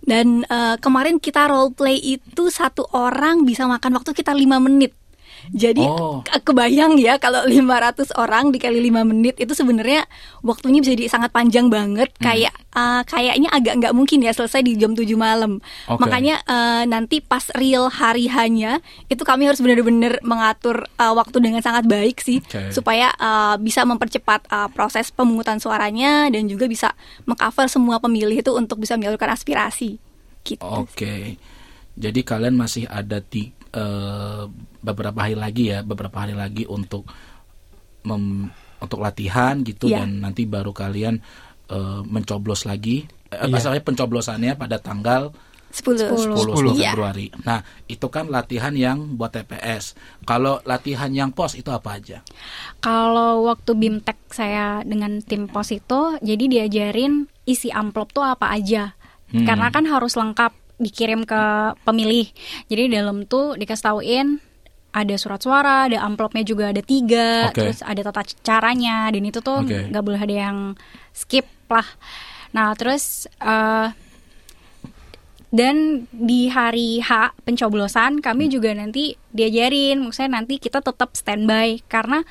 dan 0.00 0.48
eh, 0.48 0.76
kemarin 0.80 1.20
kita 1.20 1.44
role 1.44 1.76
play 1.76 2.00
itu 2.00 2.48
satu 2.48 2.88
orang 2.96 3.44
bisa 3.44 3.68
makan 3.68 4.00
waktu 4.00 4.16
kita 4.16 4.32
5 4.32 4.64
menit. 4.64 4.96
Jadi 5.48 5.80
Oh. 5.80 6.20
ke- 6.20 6.42
kebayang 6.42 6.96
ya 6.96 7.16
kalau 7.16 7.42
500 7.42 8.10
orang 8.14 8.48
dikali 8.48 8.78
5 8.80 9.02
menit 9.02 9.36
itu 9.36 9.50
sebenarnya 9.50 10.04
waktunya 10.40 10.78
bisa 10.78 10.92
jadi 10.92 11.08
sangat 11.08 11.30
panjang 11.30 11.66
banget 11.66 12.12
kayak 12.16 12.52
eh, 12.70 13.02
kayaknya 13.04 13.48
agak 13.48 13.74
nggak 13.76 13.92
mungkin 13.92 14.20
ya 14.20 14.30
selesai 14.30 14.60
di 14.60 14.74
jam 14.74 14.92
7 14.92 15.08
malam. 15.14 15.58
Oke. 15.86 15.98
Makanya 15.98 16.42
eh, 16.42 16.82
nanti 16.84 17.18
pas 17.18 17.46
real 17.52 17.88
hari 17.88 18.28
hanya 18.28 18.78
itu 19.06 19.20
kami 19.20 19.44
harus 19.44 19.58
benar-benar 19.58 20.20
mengatur 20.20 20.84
eh, 20.84 21.12
waktu 21.12 21.38
dengan 21.38 21.58
sangat 21.58 21.84
baik 21.84 22.18
sih 22.18 22.38
Oke. 22.40 22.70
supaya 22.70 23.08
eh, 23.10 23.56
bisa 23.58 23.82
mempercepat 23.82 24.46
eh, 24.46 24.68
proses 24.70 25.08
pemungutan 25.08 25.56
suaranya 25.56 26.28
dan 26.28 26.44
juga 26.44 26.64
bisa 26.64 26.92
mengcover 27.24 27.66
semua 27.66 27.98
pemilih 27.98 28.36
itu 28.36 28.52
untuk 28.52 28.78
bisa 28.78 28.94
menyalurkan 28.94 29.28
aspirasi. 29.28 29.98
Gitu. 30.40 30.62
Oke. 30.62 31.36
Jadi 31.94 32.20
kalian 32.22 32.54
masih 32.54 32.86
ada 32.86 33.18
di 33.18 33.50
eh, 33.70 34.42
beberapa 34.78 35.18
hari 35.18 35.34
lagi 35.34 35.70
ya, 35.70 35.80
beberapa 35.82 36.16
hari 36.18 36.32
lagi 36.32 36.64
untuk 36.64 37.04
mem- 38.04 38.50
untuk 38.78 39.02
latihan 39.02 39.58
gitu 39.60 39.90
Iya. 39.90 40.02
dan 40.02 40.22
nanti 40.22 40.46
baru 40.46 40.70
kalian 40.70 41.18
eh, 41.68 42.00
mencoblos 42.02 42.64
lagi. 42.64 43.04
Eh, 43.28 43.44
Iya. 43.44 43.52
Masalahnya 43.52 43.84
pencoblosannya 43.84 44.52
pada 44.56 44.80
tanggal 44.80 45.28
10. 45.68 46.00
10, 46.00 46.32
10 46.32 46.72
Iya. 46.72 46.96
Februari. 46.96 47.28
Nah, 47.44 47.60
itu 47.84 48.08
kan 48.08 48.32
latihan 48.32 48.72
yang 48.72 49.20
buat 49.20 49.36
TPS. 49.36 49.92
Kalau 50.24 50.64
latihan 50.64 51.12
yang 51.12 51.28
pos 51.28 51.52
itu 51.52 51.68
apa 51.68 52.00
aja? 52.00 52.24
Kalau 52.80 53.44
waktu 53.44 53.76
BIMTEK 53.76 54.18
saya 54.32 54.80
dengan 54.80 55.20
tim 55.20 55.44
pos 55.44 55.68
itu, 55.68 56.16
jadi 56.24 56.44
diajarin 56.48 57.28
isi 57.44 57.68
amplop 57.68 58.16
tuh 58.16 58.24
apa 58.24 58.48
aja. 58.48 58.96
Hmm. 59.28 59.44
Karena 59.44 59.68
kan 59.68 59.84
harus 59.84 60.16
lengkap 60.16 60.56
dikirim 60.78 61.26
ke 61.26 61.42
pemilih. 61.82 62.30
Jadi 62.70 62.82
di 62.88 62.92
dalam 62.94 63.26
tuh 63.26 63.58
dikasih 63.58 63.84
tauin 63.84 64.28
ada 64.88 65.14
surat 65.20 65.38
suara, 65.42 65.84
ada 65.86 66.00
amplopnya 66.00 66.42
juga 66.42 66.72
ada 66.72 66.80
tiga, 66.80 67.52
Oke. 67.52 67.60
terus 67.60 67.84
ada 67.84 68.00
tata 68.08 68.24
caranya, 68.40 69.12
dan 69.12 69.22
itu 69.22 69.38
tuh 69.44 69.62
nggak 69.92 70.04
boleh 70.06 70.18
ada 70.22 70.34
yang 70.48 70.58
skip 71.12 71.44
lah. 71.68 71.84
Nah 72.56 72.72
terus 72.72 73.28
eh, 73.38 73.88
dan 75.48 76.04
di 76.12 76.48
hari 76.48 77.00
H 77.00 77.36
pencoblosan 77.44 78.20
kami 78.20 78.48
juga 78.48 78.72
nanti 78.72 79.16
diajarin, 79.32 80.00
maksudnya 80.00 80.40
nanti 80.40 80.56
kita 80.60 80.80
tetap 80.80 81.12
standby 81.16 81.80
karena 81.88 82.24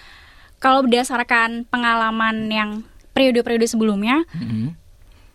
kalau 0.57 0.81
berdasarkan 0.81 1.69
pengalaman 1.69 2.49
yang 2.49 2.69
periode-periode 3.13 3.69
sebelumnya, 3.69 4.25
Mhm. 4.33 4.73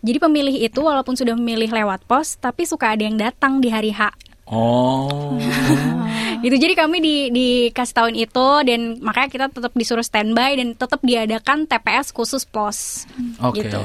Jadi 0.03 0.19
pemilih 0.19 0.55
itu 0.59 0.79
walaupun 0.83 1.15
sudah 1.15 1.33
memilih 1.39 1.71
lewat 1.71 2.03
pos, 2.03 2.35
tapi 2.35 2.67
suka 2.67 2.91
ada 2.91 3.07
yang 3.07 3.15
datang 3.15 3.63
di 3.63 3.71
hari 3.71 3.95
H. 3.95 4.11
Oh. 4.51 5.39
Gitu. 6.43 6.59
Jadi 6.59 6.75
kami 6.75 6.99
di 6.99 7.15
dikasih 7.31 7.95
tahuin 7.95 8.17
itu 8.19 8.47
dan 8.67 8.99
makanya 8.99 9.29
kita 9.31 9.45
tetap 9.47 9.71
disuruh 9.79 10.03
standby 10.03 10.59
dan 10.59 10.75
tetap 10.75 10.99
diadakan 10.99 11.63
TPS 11.63 12.11
khusus 12.11 12.43
pos. 12.43 13.07
Oke. 13.39 13.63
Gitu. 13.63 13.79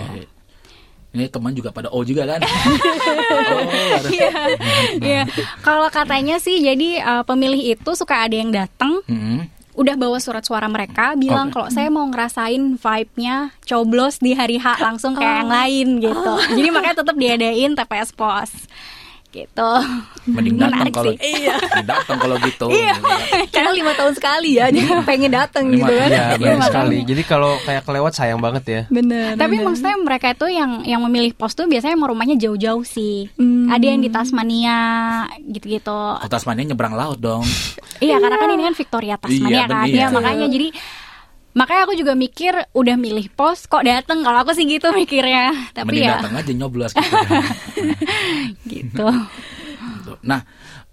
Ini 1.14 1.30
teman 1.30 1.54
juga 1.54 1.70
pada 1.70 1.86
O 1.94 2.02
juga 2.02 2.26
kan? 2.26 2.42
oh, 2.42 3.62
Iya. 4.10 4.58
Iya. 4.98 5.22
Kalau 5.62 5.86
katanya 5.94 6.42
sih 6.42 6.58
jadi 6.58 6.98
eh, 6.98 7.22
pemilih 7.22 7.78
itu 7.78 7.90
suka 7.94 8.26
ada 8.26 8.34
yang 8.34 8.50
datang 8.50 9.06
Mhm. 9.06 9.57
Udah 9.78 9.94
bawa 9.94 10.18
surat 10.18 10.42
suara 10.42 10.66
mereka 10.66 11.14
bilang 11.14 11.48
Oke. 11.48 11.54
kalau 11.54 11.68
saya 11.70 11.86
mau 11.86 12.02
ngerasain 12.10 12.74
vibe-nya 12.74 13.54
coblos 13.62 14.18
di 14.18 14.34
hari 14.34 14.58
H 14.58 14.82
langsung 14.82 15.14
kayak 15.14 15.46
yang 15.46 15.52
lain 15.54 15.88
gitu. 16.02 16.32
Jadi 16.58 16.68
makanya 16.74 17.06
tetap 17.06 17.14
diadain 17.14 17.72
TPS 17.78 18.10
pos. 18.10 18.50
Gitu. 19.28 19.70
Mending 20.24 20.56
datang 20.56 20.88
kalau 20.88 21.12
sih. 21.12 21.44
Iya. 21.44 21.56
Datang 21.84 22.16
kalau 22.16 22.36
gitu. 22.40 22.66
Iya. 22.72 22.96
Karena 23.52 23.70
lima 23.76 23.92
tahun 23.92 24.16
sekali 24.16 24.56
ya, 24.56 24.72
jadi 24.72 25.04
pengen 25.04 25.32
datang 25.32 25.68
gitu 25.68 25.84
kan. 25.84 26.08
Iya, 26.08 26.22
benar 26.40 26.56
makanya. 26.56 26.68
sekali. 26.72 26.98
Jadi 27.04 27.22
kalau 27.28 27.52
kayak 27.60 27.82
kelewat 27.84 28.12
sayang 28.16 28.40
banget 28.40 28.64
ya. 28.64 28.82
Bener. 28.88 29.36
Tapi 29.36 29.60
bener. 29.60 29.66
maksudnya 29.68 29.96
mereka 30.00 30.26
itu 30.32 30.46
yang 30.48 30.80
yang 30.88 31.00
memilih 31.04 31.36
pos 31.36 31.52
tuh 31.52 31.68
biasanya 31.68 32.00
mau 32.00 32.08
rumahnya 32.08 32.40
jauh-jauh 32.40 32.84
sih. 32.88 33.28
Hmm. 33.36 33.68
Ada 33.68 33.84
yang 33.84 34.00
di 34.00 34.08
Tasmania 34.08 34.78
gitu-gitu. 35.44 35.92
Oh, 35.92 36.28
Tasmania 36.28 36.64
nyebrang 36.72 36.96
laut 36.96 37.20
dong. 37.20 37.44
Iya, 38.00 38.16
karena 38.22 38.36
kan 38.40 38.48
ini 38.54 38.62
kan 38.64 38.74
Victoria 38.78 39.14
Iya, 39.14 39.22
Tasmania 39.22 39.64
kan. 39.68 39.84
Iya, 39.84 39.92
iya. 39.92 40.06
makanya 40.08 40.46
jadi 40.48 40.68
makanya 41.56 41.88
aku 41.88 41.94
juga 41.96 42.12
mikir 42.14 42.52
udah 42.72 42.96
milih 42.96 43.32
pos 43.32 43.64
kok 43.64 43.82
dateng 43.82 44.20
kalau 44.22 44.44
aku 44.44 44.52
sih 44.54 44.68
gitu 44.68 44.92
mikirnya. 44.92 45.52
Tapi 45.72 45.88
Mending 45.96 46.06
ya 46.06 46.14
datang 46.20 46.34
aja 46.36 46.52
nyoblos 46.52 46.92
gitu. 46.92 47.02
kan. 47.02 47.44
gitu. 48.72 49.06
Gitu. 49.78 50.12
Nah, 50.24 50.40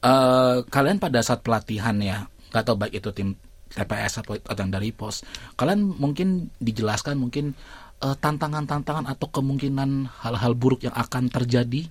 eh, 0.01 0.55
kalian 0.65 0.97
pada 0.97 1.19
saat 1.21 1.41
pelatihan 1.41 1.95
ya, 1.99 2.25
nggak 2.51 2.63
tahu 2.65 2.75
baik 2.79 2.93
itu 2.97 3.09
tim 3.11 3.29
TPS 3.71 4.23
atau 4.23 4.39
atau 4.39 4.61
yang 4.63 4.71
dari 4.71 4.95
pos, 4.95 5.21
kalian 5.59 5.83
mungkin 5.99 6.47
dijelaskan 6.57 7.19
mungkin 7.19 7.51
eh, 7.99 8.15
tantangan-tantangan 8.15 9.05
atau 9.11 9.27
kemungkinan 9.31 10.23
hal-hal 10.23 10.53
buruk 10.55 10.87
yang 10.87 10.95
akan 10.95 11.27
terjadi 11.27 11.83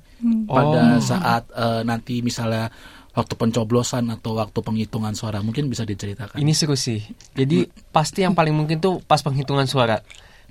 pada 0.48 0.96
Oh. 0.96 1.04
saat 1.04 1.44
eh, 1.52 1.82
nanti 1.84 2.24
misalnya 2.24 2.72
waktu 3.14 3.34
pencoblosan 3.34 4.10
atau 4.10 4.34
waktu 4.34 4.58
penghitungan 4.58 5.14
suara 5.14 5.38
mungkin 5.38 5.66
bisa 5.66 5.82
diceritakan. 5.82 6.34
Ini 6.34 6.52
seru 6.52 6.74
sih. 6.74 6.98
Jadi 7.32 7.64
pasti 7.88 8.22
yang 8.22 8.34
paling 8.34 8.52
mungkin 8.52 8.78
tuh 8.78 8.98
pas 9.00 9.18
penghitungan 9.18 9.64
suara. 9.64 10.02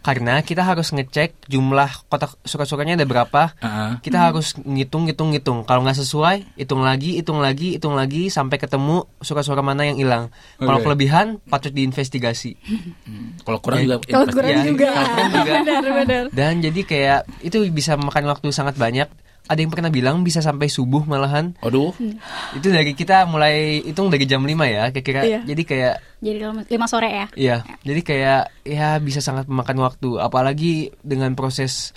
Karena 0.03 0.43
kita 0.43 0.67
harus 0.67 0.91
ngecek 0.91 1.48
jumlah 1.48 1.88
kotak 2.12 2.36
surat-suaranya 2.43 3.00
ada 3.00 3.08
berapa. 3.08 3.55
Ah, 3.63 4.03
Kita 4.03 4.20
harus 4.27 4.51
ngitung, 4.60 5.08
ngitung, 5.08 5.32
ngitung. 5.32 5.63
Kalau 5.63 5.79
nggak 5.79 5.96
sesuai, 5.96 6.60
hitung 6.60 6.84
lagi, 6.84 7.24
hitung 7.24 7.39
lagi, 7.39 7.79
hitung 7.79 7.96
lagi 7.96 8.27
sampai 8.27 8.60
ketemu 8.60 9.08
surat-suara 9.24 9.63
mana 9.63 9.88
yang 9.88 9.96
hilang. 9.96 10.24
Kalau 10.60 10.84
Oke. 10.84 10.91
kelebihan, 10.91 11.39
patut 11.48 11.72
diinvestigasi. 11.72 12.60
kalau 13.48 13.63
kurang 13.63 13.79
Eh, 13.79 13.84
juga 13.88 13.96
Kalau 14.03 14.27
kurang 14.27 14.51
Iya, 14.51 14.63
juga. 14.67 14.88
kalau 14.91 15.08
kurang 15.08 15.32
juga. 15.32 15.53
Benar-benar. 15.63 16.24
Dan 16.36 16.53
jadi 16.60 16.82
kayak 16.84 17.22
itu 17.39 17.58
bisa 17.72 17.96
makan 17.96 18.24
waktu 18.27 18.51
sangat 18.51 18.75
banyak. 18.75 19.08
Ada 19.44 19.60
yang 19.60 19.72
pernah 19.76 19.92
bilang 19.92 20.24
bisa 20.24 20.40
sampai 20.40 20.72
subuh 20.72 21.04
malahan. 21.04 21.52
Aduh, 21.60 21.92
Itu 22.56 22.72
dari 22.72 22.96
kita 22.96 23.28
mulai 23.28 23.84
hitung 23.84 24.08
dari 24.08 24.24
jam 24.24 24.40
5 24.40 24.56
ya, 24.64 24.88
kira-kira. 24.96 25.22
Iya. 25.28 25.40
Jadi 25.44 25.64
kayak 25.68 25.96
Jadi 26.24 26.38
lima- 26.40 26.64
lima 26.72 26.86
sore 26.88 27.10
ya. 27.12 27.26
Iya, 27.36 27.58
jadi 27.84 28.02
kayak 28.08 28.42
ya 28.64 28.96
bisa 29.04 29.20
sangat 29.20 29.52
memakan 29.52 29.84
waktu, 29.84 30.16
apalagi 30.24 30.96
dengan 31.04 31.36
proses 31.36 31.92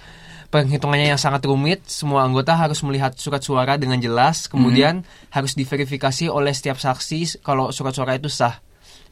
penghitungannya 0.51 1.15
yang 1.15 1.23
sangat 1.23 1.47
rumit. 1.47 1.87
Semua 1.87 2.27
anggota 2.27 2.59
harus 2.59 2.83
melihat 2.83 3.15
surat 3.15 3.43
suara 3.43 3.79
dengan 3.79 4.03
jelas, 4.03 4.51
kemudian 4.51 5.07
harus 5.31 5.55
diverifikasi 5.55 6.27
oleh 6.27 6.51
setiap 6.51 6.83
saksi 6.83 7.43
kalau 7.47 7.71
surat 7.71 7.95
suara 7.95 8.19
itu 8.19 8.27
sah. 8.27 8.59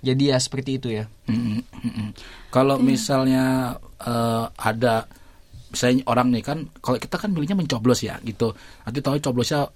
Jadi 0.04 0.34
ya 0.34 0.38
seperti 0.42 0.82
itu 0.82 0.88
ya. 0.90 1.06
Mm, 1.30 1.62
mm, 1.62 1.62
mm. 1.80 2.08
Kalau 2.50 2.76
misalnya 2.82 3.76
eh, 4.02 4.44
ada 4.52 5.06
misalnya 5.74 6.06
orang 6.06 6.30
nih 6.30 6.40
kan, 6.40 6.58
kalau 6.78 6.96
kita 6.96 7.18
kan 7.18 7.28
milihnya 7.28 7.54
mencoblos 7.54 8.00
ya 8.00 8.16
gitu. 8.22 8.54
Nanti 8.86 8.98
tahu 8.98 9.18
coblosnya 9.20 9.66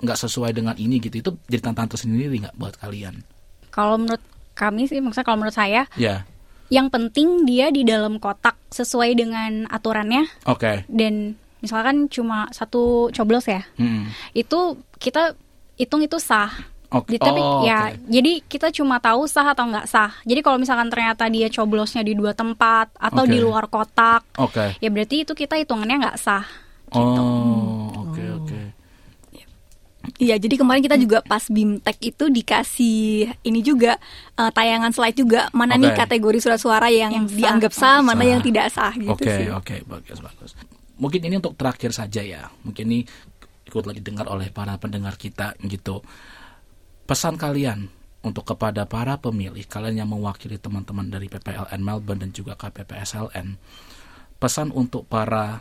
nggak 0.00 0.16
sesuai 0.16 0.54
dengan 0.54 0.72
ini 0.78 0.96
gitu, 0.96 1.18
itu 1.18 1.30
jadi 1.44 1.60
tantangan 1.60 1.92
tersendiri 1.92 2.32
nggak 2.40 2.56
buat 2.56 2.78
kalian? 2.78 3.20
Kalau 3.68 3.98
menurut 3.98 4.22
kami 4.54 4.86
sih, 4.86 5.02
maksudnya 5.02 5.26
kalau 5.26 5.38
menurut 5.38 5.52
saya, 5.54 5.84
Ya, 5.94 6.24
yang 6.70 6.88
penting 6.88 7.44
dia 7.44 7.68
di 7.68 7.82
dalam 7.82 8.16
kotak 8.16 8.54
sesuai 8.70 9.10
dengan 9.12 9.66
aturannya 9.66 10.24
oke. 10.46 10.86
dan 10.86 11.34
misalkan 11.60 12.08
cuma 12.08 12.48
satu 12.54 13.10
coblos 13.10 13.44
ya, 13.44 13.66
Mm. 13.76 14.08
itu 14.32 14.58
kita 14.96 15.34
hitung 15.76 16.00
itu 16.00 16.16
sah. 16.16 16.48
Oke. 16.90 17.14
Jadi, 17.14 17.22
tapi 17.22 17.38
Oh, 17.38 17.62
ya, 17.62 17.94
oke. 17.94 18.10
jadi 18.10 18.32
kita 18.42 18.68
cuma 18.74 18.98
tahu 18.98 19.22
sah 19.24 19.46
atau 19.46 19.62
nggak 19.62 19.86
sah. 19.86 20.10
Jadi 20.22 20.40
kalau 20.42 20.58
misalkan 20.58 20.90
ternyata 20.90 21.30
dia 21.30 21.46
coblosnya 21.46 22.02
di 22.02 22.18
dua 22.18 22.34
tempat 22.34 22.90
atau 22.94 23.22
Oke. 23.22 23.30
di 23.30 23.38
luar 23.38 23.70
kotak, 23.70 24.26
Oke. 24.34 24.74
ya 24.76 24.88
berarti 24.88 25.22
itu 25.22 25.32
kita 25.32 25.54
hitungannya 25.54 26.02
nggak 26.02 26.18
sah. 26.18 26.42
Oh, 26.90 27.94
oke 28.04 28.24
oke. 28.36 28.60
Iya, 30.18 30.34
jadi 30.36 30.56
kemarin 30.56 30.82
kita 30.82 30.96
juga 30.96 31.20
pas 31.22 31.44
BIMTEK 31.46 31.96
itu 32.02 32.24
dikasih 32.26 33.00
ini 33.40 33.60
juga 33.60 33.94
eh, 34.34 34.50
tayangan 34.50 34.90
slide 34.90 35.14
juga 35.14 35.46
mana 35.52 35.76
nih 35.76 35.92
Oke. 35.92 36.00
kategori 36.02 36.38
surat 36.40 36.58
suara 36.58 36.88
yang, 36.90 37.12
Yang 37.14 37.26
sah. 37.30 37.36
dianggap 37.38 37.72
sah, 37.72 37.98
mana 38.00 38.18
Sah. 38.18 38.26
yang 38.26 38.40
tidak 38.40 38.66
sah 38.68 38.92
gitu 38.92 39.12
Oke, 39.14 39.30
sih. 39.30 39.46
oke, 39.48 39.76
bagus, 39.86 40.18
bagus. 40.18 40.50
Mungkin 40.96 41.20
ini 41.22 41.38
untuk 41.38 41.54
terakhir 41.54 41.94
saja 41.94 42.20
ya. 42.20 42.50
Mungkin 42.60 42.84
ini 42.84 43.00
ikutlah 43.64 43.94
didengar 43.94 44.26
oleh 44.26 44.50
para 44.50 44.74
pendengar 44.76 45.14
kita 45.14 45.54
gitu. 45.62 46.02
Pesan 47.10 47.34
kalian 47.34 47.90
untuk 48.22 48.54
kepada 48.54 48.86
para 48.86 49.18
pemilih, 49.18 49.66
kalian 49.66 50.06
yang 50.06 50.14
mewakili 50.14 50.62
teman-teman 50.62 51.10
dari 51.10 51.26
PPLN 51.26 51.82
Melbourne 51.82 52.22
dan 52.22 52.30
juga 52.30 52.54
KPPSLN. 52.54 53.58
Pesan 54.38 54.70
untuk 54.70 55.10
para 55.10 55.58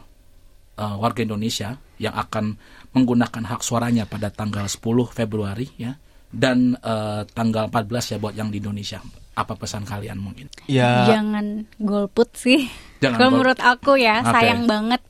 eh, 0.78 0.96
warga 1.02 1.26
Indonesia 1.26 1.82
yang 1.98 2.14
akan 2.14 2.54
menggunakan 2.94 3.50
hak 3.50 3.66
suaranya 3.66 4.06
pada 4.06 4.30
tanggal 4.30 4.70
10 4.70 4.78
Februari 5.10 5.74
ya 5.74 5.98
dan 6.30 6.78
eh, 6.78 7.26
tanggal 7.34 7.74
14 7.74 8.14
ya 8.14 8.18
buat 8.22 8.38
yang 8.38 8.54
di 8.54 8.62
Indonesia. 8.62 9.02
Apa 9.34 9.58
pesan 9.58 9.90
kalian 9.90 10.22
mungkin? 10.22 10.54
Ya 10.70 11.10
Jangan 11.10 11.66
golput 11.82 12.30
sih. 12.38 12.70
Jangan 13.02 13.26
Kalau 13.26 13.30
menurut 13.34 13.58
aku 13.58 13.98
ya 13.98 14.22
Oke. 14.22 14.38
sayang 14.38 14.70
banget. 14.70 15.02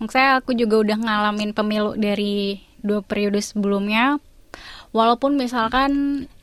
Maksudnya 0.00 0.40
aku 0.40 0.56
juga 0.56 0.88
udah 0.88 0.96
ngalamin 1.04 1.52
pemilu 1.52 2.00
dari 2.00 2.64
dua 2.80 3.04
periode 3.04 3.44
sebelumnya. 3.44 4.16
Walaupun 4.92 5.34
misalkan 5.34 5.90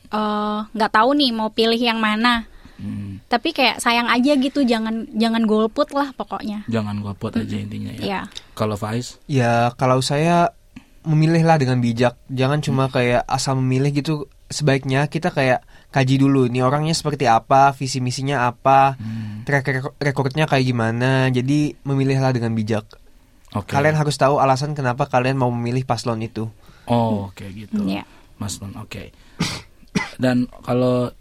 eh, 0.08 0.60
nggak 0.68 0.91
tahu 0.91 1.13
nih 1.13 1.29
mau 1.29 1.50
pilih 1.50 1.77
yang 1.77 1.98
mana, 1.98 2.50
Hmm, 2.75 3.20
tapi 3.27 3.51
kayak 3.51 3.77
sayang 3.77 4.08
aja 4.08 4.34
gitu. 4.34 4.63
Jangan 4.63 5.12
jangan 5.13 5.44
golput 5.44 5.91
lah 5.91 6.10
pokoknya. 6.12 6.63
jangan 6.65 6.98
golput 7.00 7.36
aja 7.36 7.56
intinya 7.56 7.91
ya. 7.94 8.01
Ya. 8.01 8.22
Kalau 8.53 8.74
Faiz? 8.74 9.20
Ya 9.25 9.75
kalau 9.75 10.00
saya 10.00 10.56
memilihlah 11.01 11.56
dengan 11.56 11.77
bijak, 11.77 12.15
jangan 12.27 12.60
cuma 12.60 12.88
kayak 12.88 13.22
asal 13.25 13.56
memilih 13.56 13.91
gitu. 13.94 14.13
Sebaiknya 14.48 15.06
kita 15.06 15.29
kayak 15.29 15.62
kaji 15.89 16.18
dulu, 16.18 16.48
nih 16.48 16.63
orangnya 16.63 16.96
seperti 16.96 17.27
apa, 17.27 17.70
visi 17.72 18.00
misinya 18.00 18.48
apa, 18.48 18.96
Hmm, 18.96 19.44
track 19.44 19.65
reco- 19.68 19.96
recordnya 20.00 20.48
kayak 20.48 20.63
gimana. 20.63 21.27
Jadi 21.27 21.75
memilihlah 21.84 22.32
dengan 22.32 22.56
bijak. 22.56 22.88
Oke. 23.51 23.70
Kalian 23.70 23.94
harus 23.94 24.15
tahu 24.15 24.39
alasan 24.39 24.72
kenapa 24.72 25.03
kalian 25.03 25.36
mau 25.36 25.51
memilih 25.51 25.84
paslon 25.84 26.24
itu. 26.24 26.48
Oh, 26.86 27.27
oke 27.27 27.44
gitu. 27.50 27.84
Iya. 27.84 28.08
Mas 28.39 28.58
Lon, 28.58 28.74
oke. 28.75 29.12
Dan 30.15 30.48
kalau 30.62 31.12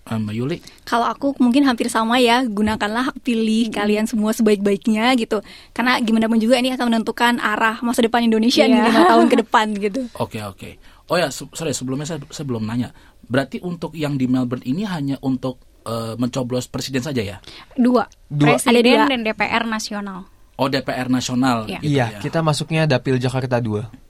eh, 0.00 0.16
Mbak 0.16 0.34
Yuli, 0.34 0.58
Kalau 0.84 1.02
aku 1.04 1.34
mungkin 1.36 1.62
hampir 1.62 1.86
sama 1.86 2.18
ya, 2.18 2.42
gunakanlah 2.42 3.10
hak 3.10 3.18
pilih 3.20 3.70
kalian 3.70 4.06
semua 4.06 4.30
sebaik-baiknya 4.30 5.14
gitu. 5.14 5.42
Karena 5.70 5.98
gimana 5.98 6.26
pun 6.26 6.38
juga 6.38 6.56
ini 6.56 6.70
akan 6.70 6.86
menentukan 6.88 7.38
arah 7.38 7.78
masa 7.80 8.00
depan 8.00 8.22
Indonesia 8.22 8.62
nih 8.62 8.74
Iya. 8.76 8.86
lima 8.86 9.02
tahun 9.04 9.26
ke 9.28 9.36
depan 9.40 9.66
gitu. 9.82 10.00
oke 10.14 10.38
oke. 10.46 10.70
Oh 11.06 11.18
ya, 11.18 11.26
se- 11.28 11.50
sorry 11.52 11.70
sebelumnya 11.70 12.06
saya, 12.06 12.22
saya 12.28 12.46
belum 12.46 12.62
nanya. 12.62 12.94
Berarti 13.20 13.58
untuk 13.60 13.94
yang 13.94 14.14
di 14.14 14.26
Melbourne 14.26 14.62
ini 14.62 14.82
hanya 14.84 15.18
untuk 15.20 15.58
eh, 15.82 16.14
mencoblos 16.14 16.66
presiden 16.66 17.02
saja 17.02 17.18
ya? 17.20 17.36
Dua, 17.74 18.06
Dua. 18.24 18.54
presiden 18.54 18.78
Ada 18.78 18.94
dua. 18.96 19.10
dan 19.10 19.20
DPR 19.24 19.64
nasional. 19.64 20.18
Oh 20.54 20.68
DPR 20.68 21.08
nasional. 21.08 21.66
Iya. 21.66 21.78
gitu 21.78 21.88
iya, 21.88 22.06
ya? 22.10 22.20
kita 22.20 22.38
masuknya 22.40 22.84
Dapil 22.84 23.16
Jakarta 23.16 23.58
2. 23.58 24.09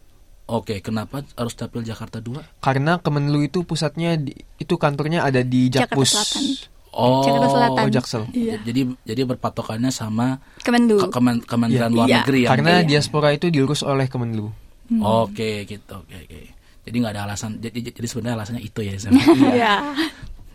Oke, 0.51 0.81
kenapa 0.81 1.23
harus 1.31 1.55
dapil 1.55 1.81
Jakarta 1.81 2.19
2? 2.19 2.59
Karena 2.59 2.99
Kemenlu 2.99 3.41
itu 3.41 3.63
pusatnya 3.63 4.15
di, 4.15 4.31
itu 4.57 4.75
kantornya 4.75 5.23
ada 5.23 5.41
di 5.41 5.69
Jakarta 5.69 5.95
Jakpus. 5.95 6.11
Selatan. 6.11 6.45
Oh, 6.91 7.23
Jakarta 7.23 7.49
Selatan. 7.49 7.81
Oh, 7.81 7.89
Jaksel. 7.89 8.23
Iya. 8.33 8.57
Jadi 8.61 8.81
jadi 9.05 9.21
berpatokannya 9.25 9.89
sama 9.89 10.43
Kemenlu. 10.59 10.99
ke- 11.01 11.11
Kemen- 11.13 11.45
Kementerian 11.45 11.87
Iya. 11.87 11.95
Luar 11.95 12.07
Iya. 12.07 12.17
Negeri 12.21 12.39
yang 12.41 12.51
Karena 12.51 12.73
Iya. 12.77 12.87
diaspora 12.89 13.29
itu 13.31 13.47
diurus 13.47 13.81
oleh 13.81 14.05
Kemenlu. 14.05 14.51
Oke, 14.99 15.63
gitu. 15.65 15.95
Oke, 15.95 16.17
oke. 16.21 16.41
Jadi 16.83 16.97
nggak 16.97 17.15
ada 17.15 17.23
alasan. 17.25 17.63
Jadi, 17.63 17.95
jadi 17.95 18.07
sebenarnya 18.11 18.35
alasannya 18.37 18.63
itu 18.65 18.81
ya. 18.83 18.99
Sam? 18.99 19.15
Iya. 19.55 19.75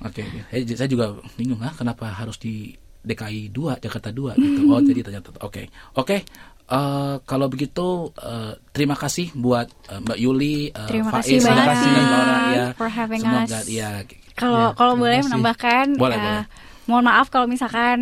Oke, 0.01 0.21
saya 0.51 0.85
juga 0.85 1.05
bingung 1.33 1.57
ah 1.61 1.71
kenapa 1.71 2.11
harus 2.11 2.35
di 2.35 2.75
DKI 3.01 3.47
2, 3.47 3.79
Jakarta 3.79 4.11
2 4.11 4.35
gitu. 4.35 4.59
Oh, 4.67 4.81
jadi 4.83 5.01
ternyata 5.01 5.31
oke. 5.39 5.71
Oke. 5.95 6.27
Eh, 6.67 7.15
kalau 7.21 7.45
begitu 7.45 7.87
eh, 8.15 8.53
terima 8.69 8.93
kasih 8.93 9.29
buat 9.33 9.67
eh, 9.87 9.99
Mbak 9.99 10.17
Yuli, 10.17 10.57
eh, 10.67 10.87
Terima 10.87 11.09
Faiz, 11.11 11.25
kasih 11.25 11.37
dan 11.37 11.45
banyak 11.45 11.65
Laura, 12.05 12.37
ya. 12.49 12.65
for 12.73 12.87
having 12.87 13.21
Semoga 13.21 13.43
us. 13.55 13.67
ya 13.67 13.91
Kalau 14.33 14.63
Iya, 14.65 14.73
kalau 14.73 14.91
terima 14.91 15.01
boleh 15.01 15.15
kasih. 15.15 15.25
menambahkan, 15.25 15.85
Boleh, 15.95 16.15
eh, 16.15 16.21
boleh. 16.21 16.43
mohon 16.85 17.03
maaf 17.03 17.27
kalau 17.27 17.45
misalkan 17.45 17.97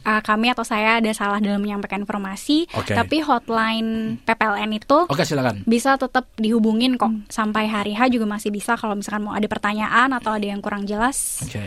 eh, 0.00 0.22
kami 0.22 0.46
atau 0.48 0.62
saya 0.62 0.96
ada 0.96 1.10
salah 1.10 1.36
dalam 1.36 1.58
menyampaikan 1.58 2.00
informasi. 2.00 2.70
Oke. 2.72 2.92
Tapi 2.92 3.16
hotline 3.20 3.90
PPLN 4.20 4.70
itu 4.72 4.98
Oke, 5.04 5.22
silakan. 5.22 5.64
bisa 5.64 5.96
tetap 5.96 6.30
dihubungin 6.36 6.94
kok 6.94 7.10
sampai 7.28 7.66
hari 7.66 7.92
H 7.92 8.08
juga 8.08 8.24
masih 8.26 8.48
bisa 8.48 8.74
kalau 8.74 8.92
misalkan 8.92 9.22
mau 9.22 9.32
ada 9.32 9.44
pertanyaan 9.44 10.12
atau 10.12 10.32
ada 10.32 10.44
yang 10.44 10.60
kurang 10.60 10.84
jelas. 10.84 11.42
Oke. 11.42 11.60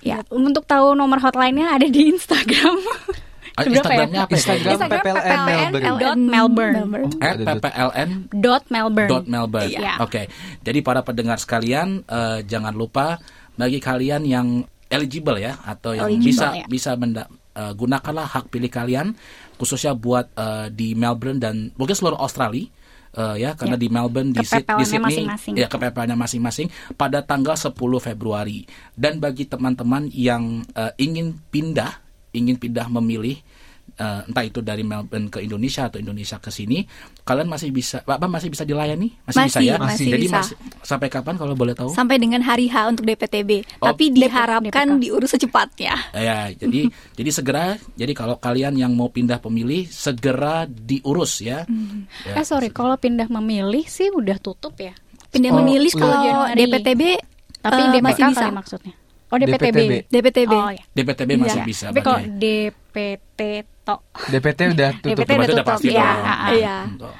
Ya, 0.00 0.24
untuk 0.28 0.64
tahu 0.64 0.92
nomor 0.94 1.18
hotline-nya 1.18 1.70
ada 1.70 1.84
di 1.84 2.08
Instagram. 2.08 2.76
Instagramnya 3.62 4.20
apa 4.20 4.30
ya? 4.30 4.36
Instagram 4.36 4.72
Instagram 4.72 5.02
PPLN 5.02 5.38
Melbourne. 5.42 5.98
dot 5.98 6.18
Melbourne. 6.18 6.74
At 7.18 7.36
dot. 7.36 7.46
PPLN 7.58 8.10
Dot 8.32 8.64
Melbourne. 8.68 9.10
dot 9.10 9.24
Melbourne. 9.26 9.70
Iya. 9.70 9.92
Oke. 9.98 10.22
Jadi 10.60 10.78
para 10.80 11.00
pendengar 11.00 11.36
sekalian 11.36 12.02
eh, 12.02 12.38
jangan 12.42 12.72
lupa 12.72 13.20
bagi 13.52 13.76
kalian 13.76 14.24
yang 14.24 14.48
eligible 14.86 15.36
ya 15.36 15.54
atau 15.60 15.92
yang 15.92 16.08
Eligible, 16.08 16.26
bisa 16.26 16.46
ya. 16.52 16.64
bisa 16.66 16.90
menda- 16.94 17.28
eh, 17.52 17.72
gunakanlah 17.72 18.26
hak 18.26 18.48
pilih 18.48 18.66
kalian 18.66 19.12
khususnya 19.54 19.92
buat 19.92 20.32
eh, 20.32 20.66
di 20.70 20.94
Melbourne 20.94 21.38
dan 21.38 21.54
mungkin 21.74 21.92
seluruh 21.92 22.18
Australia. 22.18 22.66
eh, 23.10 23.42
ya 23.42 23.58
karena 23.58 23.74
Ya. 23.74 23.82
di 23.82 23.88
Melbourne 23.90 24.30
di, 24.30 24.38
Syd- 24.40 24.70
di 24.70 24.86
Sydney 24.86 25.26
masing-masing. 25.26 25.54
ya 25.58 25.66
KPPL-nya 25.66 26.14
masing-masing 26.14 26.70
pada 26.94 27.18
tanggal 27.20 27.58
10 27.58 27.74
Februari 27.98 28.62
dan 28.94 29.18
bagi 29.18 29.44
teman-teman 29.44 30.06
yang 30.08 30.62
eh, 30.70 30.94
ingin 30.96 31.34
pindah 31.50 31.90
ingin 32.32 32.54
pindah 32.54 32.86
memilih 32.90 33.38
eh, 33.92 34.22
entah 34.22 34.40
itu 34.40 34.60
dari 34.60 34.80
Melbourne 34.80 35.28
ke 35.28 35.38
Indonesia 35.38 35.84
atau 35.84 35.98
Indonesia 35.98 36.38
ke 36.38 36.48
sini, 36.48 36.86
kalian 37.20 37.44
masih 37.46 37.68
bisa, 37.68 38.00
Bapak 38.00 38.28
masih 38.28 38.48
bisa 38.48 38.62
dilayani, 38.62 39.12
masih, 39.24 39.44
bisa 39.44 39.58
Masih, 39.58 39.66
ya. 39.66 39.76
masih 39.76 40.06
Jadi 40.08 40.24
bisa. 40.24 40.36
masih- 40.38 40.58
sampai 40.80 41.08
kapan 41.08 41.34
kalau 41.34 41.52
boleh 41.52 41.74
tahu? 41.74 41.90
Sampai 41.90 42.16
dengan 42.16 42.40
hari 42.40 42.66
H 42.66 42.88
untuk 42.88 43.04
DPTB. 43.04 43.66
Oh. 43.78 43.90
Tapi 43.90 44.08
diharapkan 44.10 44.96
diurus 44.96 45.30
secepatnya. 45.30 45.94
Ya, 46.12 46.48
jadi 46.50 46.86
jadi 47.18 47.30
segera. 47.30 47.64
Jadi 47.92 48.12
kalau 48.12 48.36
kalian 48.36 48.74
yang 48.74 48.94
mau 48.94 49.08
pindah 49.08 49.36
pemilih 49.36 49.84
segera 49.84 50.64
diurus 50.64 51.42
ya. 51.42 51.66
Ya, 52.24 52.32
Eh 52.32 52.46
sorry, 52.46 52.70
kalau 52.70 52.94
pindah 52.94 53.26
memilih 53.28 53.84
sih 53.84 54.08
udah 54.08 54.38
tutup 54.38 54.78
ya. 54.78 54.94
Pindah 55.28 55.50
Oh, 55.50 55.60
memilih 55.60 55.92
kalau 55.92 56.14
Januari. 56.46 56.56
DPTB 56.58 57.02
Tapi 57.60 57.80
eh, 57.80 57.88
DPK 57.92 58.02
masih 58.02 58.22
bisa. 58.24 58.38
kali 58.40 58.52
maksudnya. 58.52 58.94
Oh 59.30 59.38
DPTB. 59.38 59.78
DPTB. 59.78 59.92
DPTB. 60.10 60.52
Oh 60.52 60.70
ya. 60.70 60.84
DPTB 60.90 61.30
masih 61.38 61.62
Iya. 61.62 61.64
bisa. 61.64 61.84
Tapi 61.88 62.00
kalau 62.02 62.20
DPT 62.34 63.40
tok. 63.80 64.00
DPT 64.26 64.60
udah 64.74 64.90
tutup. 65.02 65.16
DPT 65.16 65.30
udah 65.32 65.46
tutup. 65.48 65.66
pasti 65.66 65.88
Iya, 65.88 66.02
dong. 66.02 66.18
ah, 66.20 66.34
ah. 66.34 66.50
Iya. 66.50 66.76
Oh. 66.98 67.16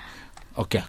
Oke. 0.61 0.81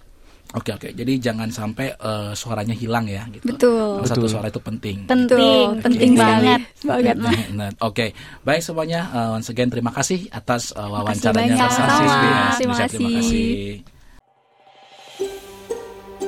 Oke 0.51 0.75
oke. 0.75 0.89
Jadi 0.91 1.13
jangan 1.15 1.47
sampai 1.47 1.95
eh, 1.95 2.31
suaranya 2.33 2.75
hilang 2.75 3.07
ya 3.07 3.23
gitu. 3.31 3.47
Betul. 3.47 4.03
Satu 4.03 4.19
Betul. 4.19 4.31
suara 4.35 4.47
itu 4.49 4.59
penting. 4.59 4.97
Penting, 5.07 5.67
Betul, 5.71 5.83
penting 5.85 6.11
Oke. 6.11 6.19
banget. 6.19 6.61
banget. 6.83 7.15
Nah, 7.55 7.69
Oke, 7.79 8.05
baik 8.43 8.59
semuanya. 8.59 9.01
Uh, 9.13 9.39
once 9.39 9.47
again 9.47 9.71
terima 9.71 9.95
kasih 9.95 10.27
atas 10.27 10.75
uh, 10.75 10.91
wawancaranya. 10.91 11.55
Terima 11.55 11.71
Indonesia. 11.71 12.57
Terima 12.57 12.75
kasih. 12.75 13.15
kasih. 13.15 13.90